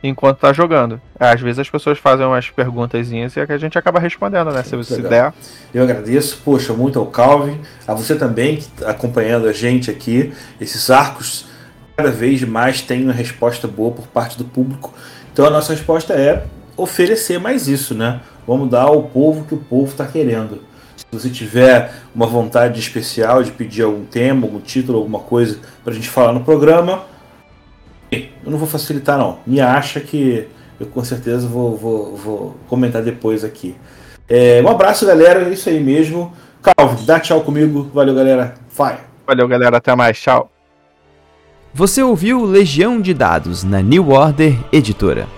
[0.00, 1.00] enquanto tá jogando.
[1.18, 4.62] Às vezes as pessoas fazem umas perguntas e a gente acaba respondendo, né?
[4.62, 5.32] Se, se der.
[5.74, 10.32] Eu agradeço, poxa, muito ao Calvin, a você também que tá acompanhando a gente aqui.
[10.60, 11.46] Esses arcos
[11.96, 14.94] cada vez mais têm uma resposta boa por parte do público.
[15.32, 16.44] Então a nossa resposta é
[16.76, 18.20] oferecer mais isso, né?
[18.46, 20.62] Vamos dar ao povo que o povo está querendo.
[20.98, 25.92] Se você tiver uma vontade especial de pedir algum tema, algum título, alguma coisa para
[25.92, 27.04] a gente falar no programa,
[28.10, 29.38] eu não vou facilitar não.
[29.46, 30.48] Me acha que
[30.80, 33.76] eu com certeza vou, vou, vou comentar depois aqui.
[34.28, 35.48] É, um abraço, galera.
[35.48, 36.32] É isso aí mesmo.
[36.60, 37.90] Calvo, dá tchau comigo.
[37.94, 38.54] Valeu, galera.
[38.76, 39.00] Vai.
[39.26, 39.78] Valeu, galera.
[39.78, 40.18] Até mais.
[40.20, 40.50] Tchau.
[41.72, 45.37] Você ouviu Legião de Dados na New Order Editora.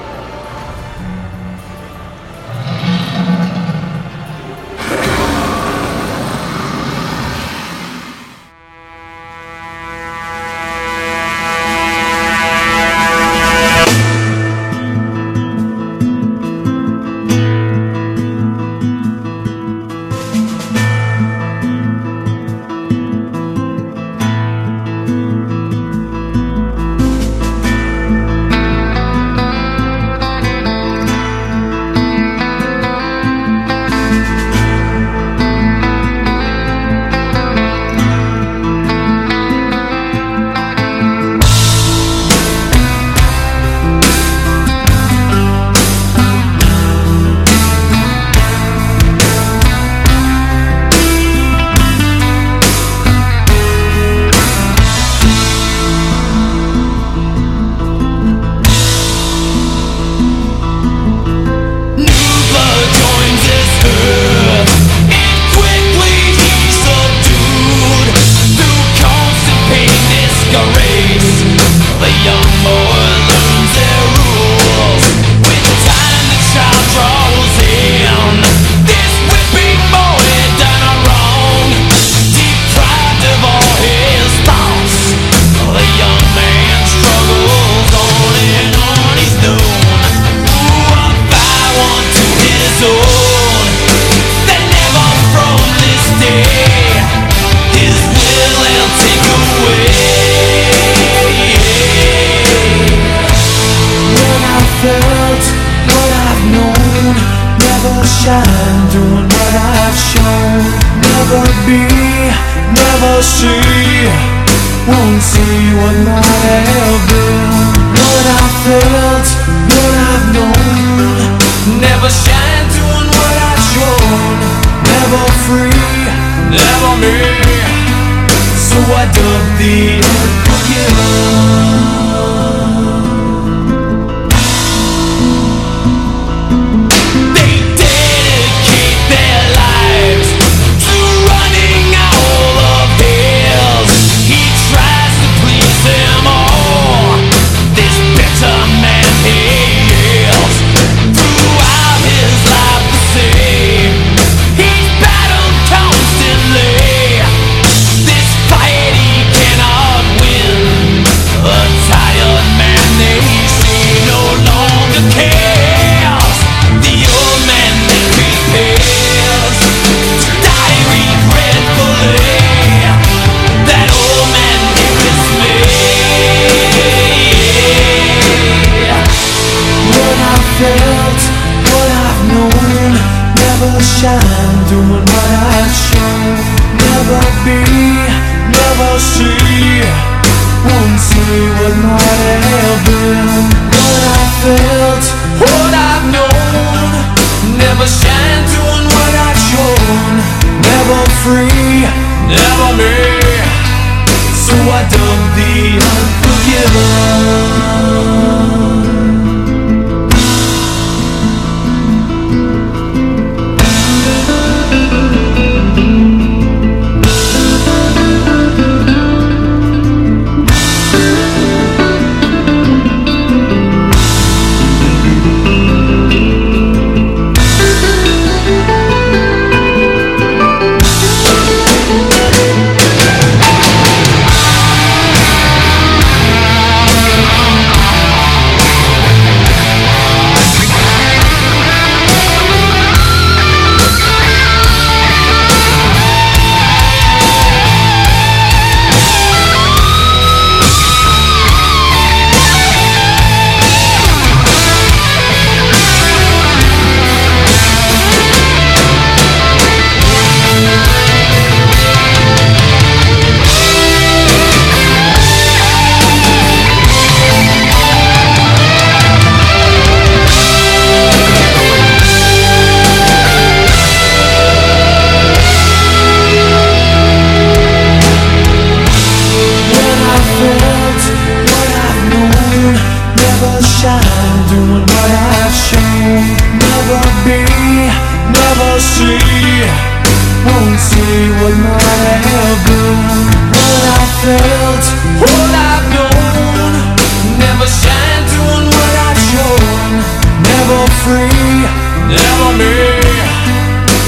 [300.71, 301.67] For free,
[302.07, 302.71] never me.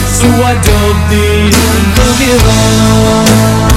[0.07, 3.72] So I don't need to give up.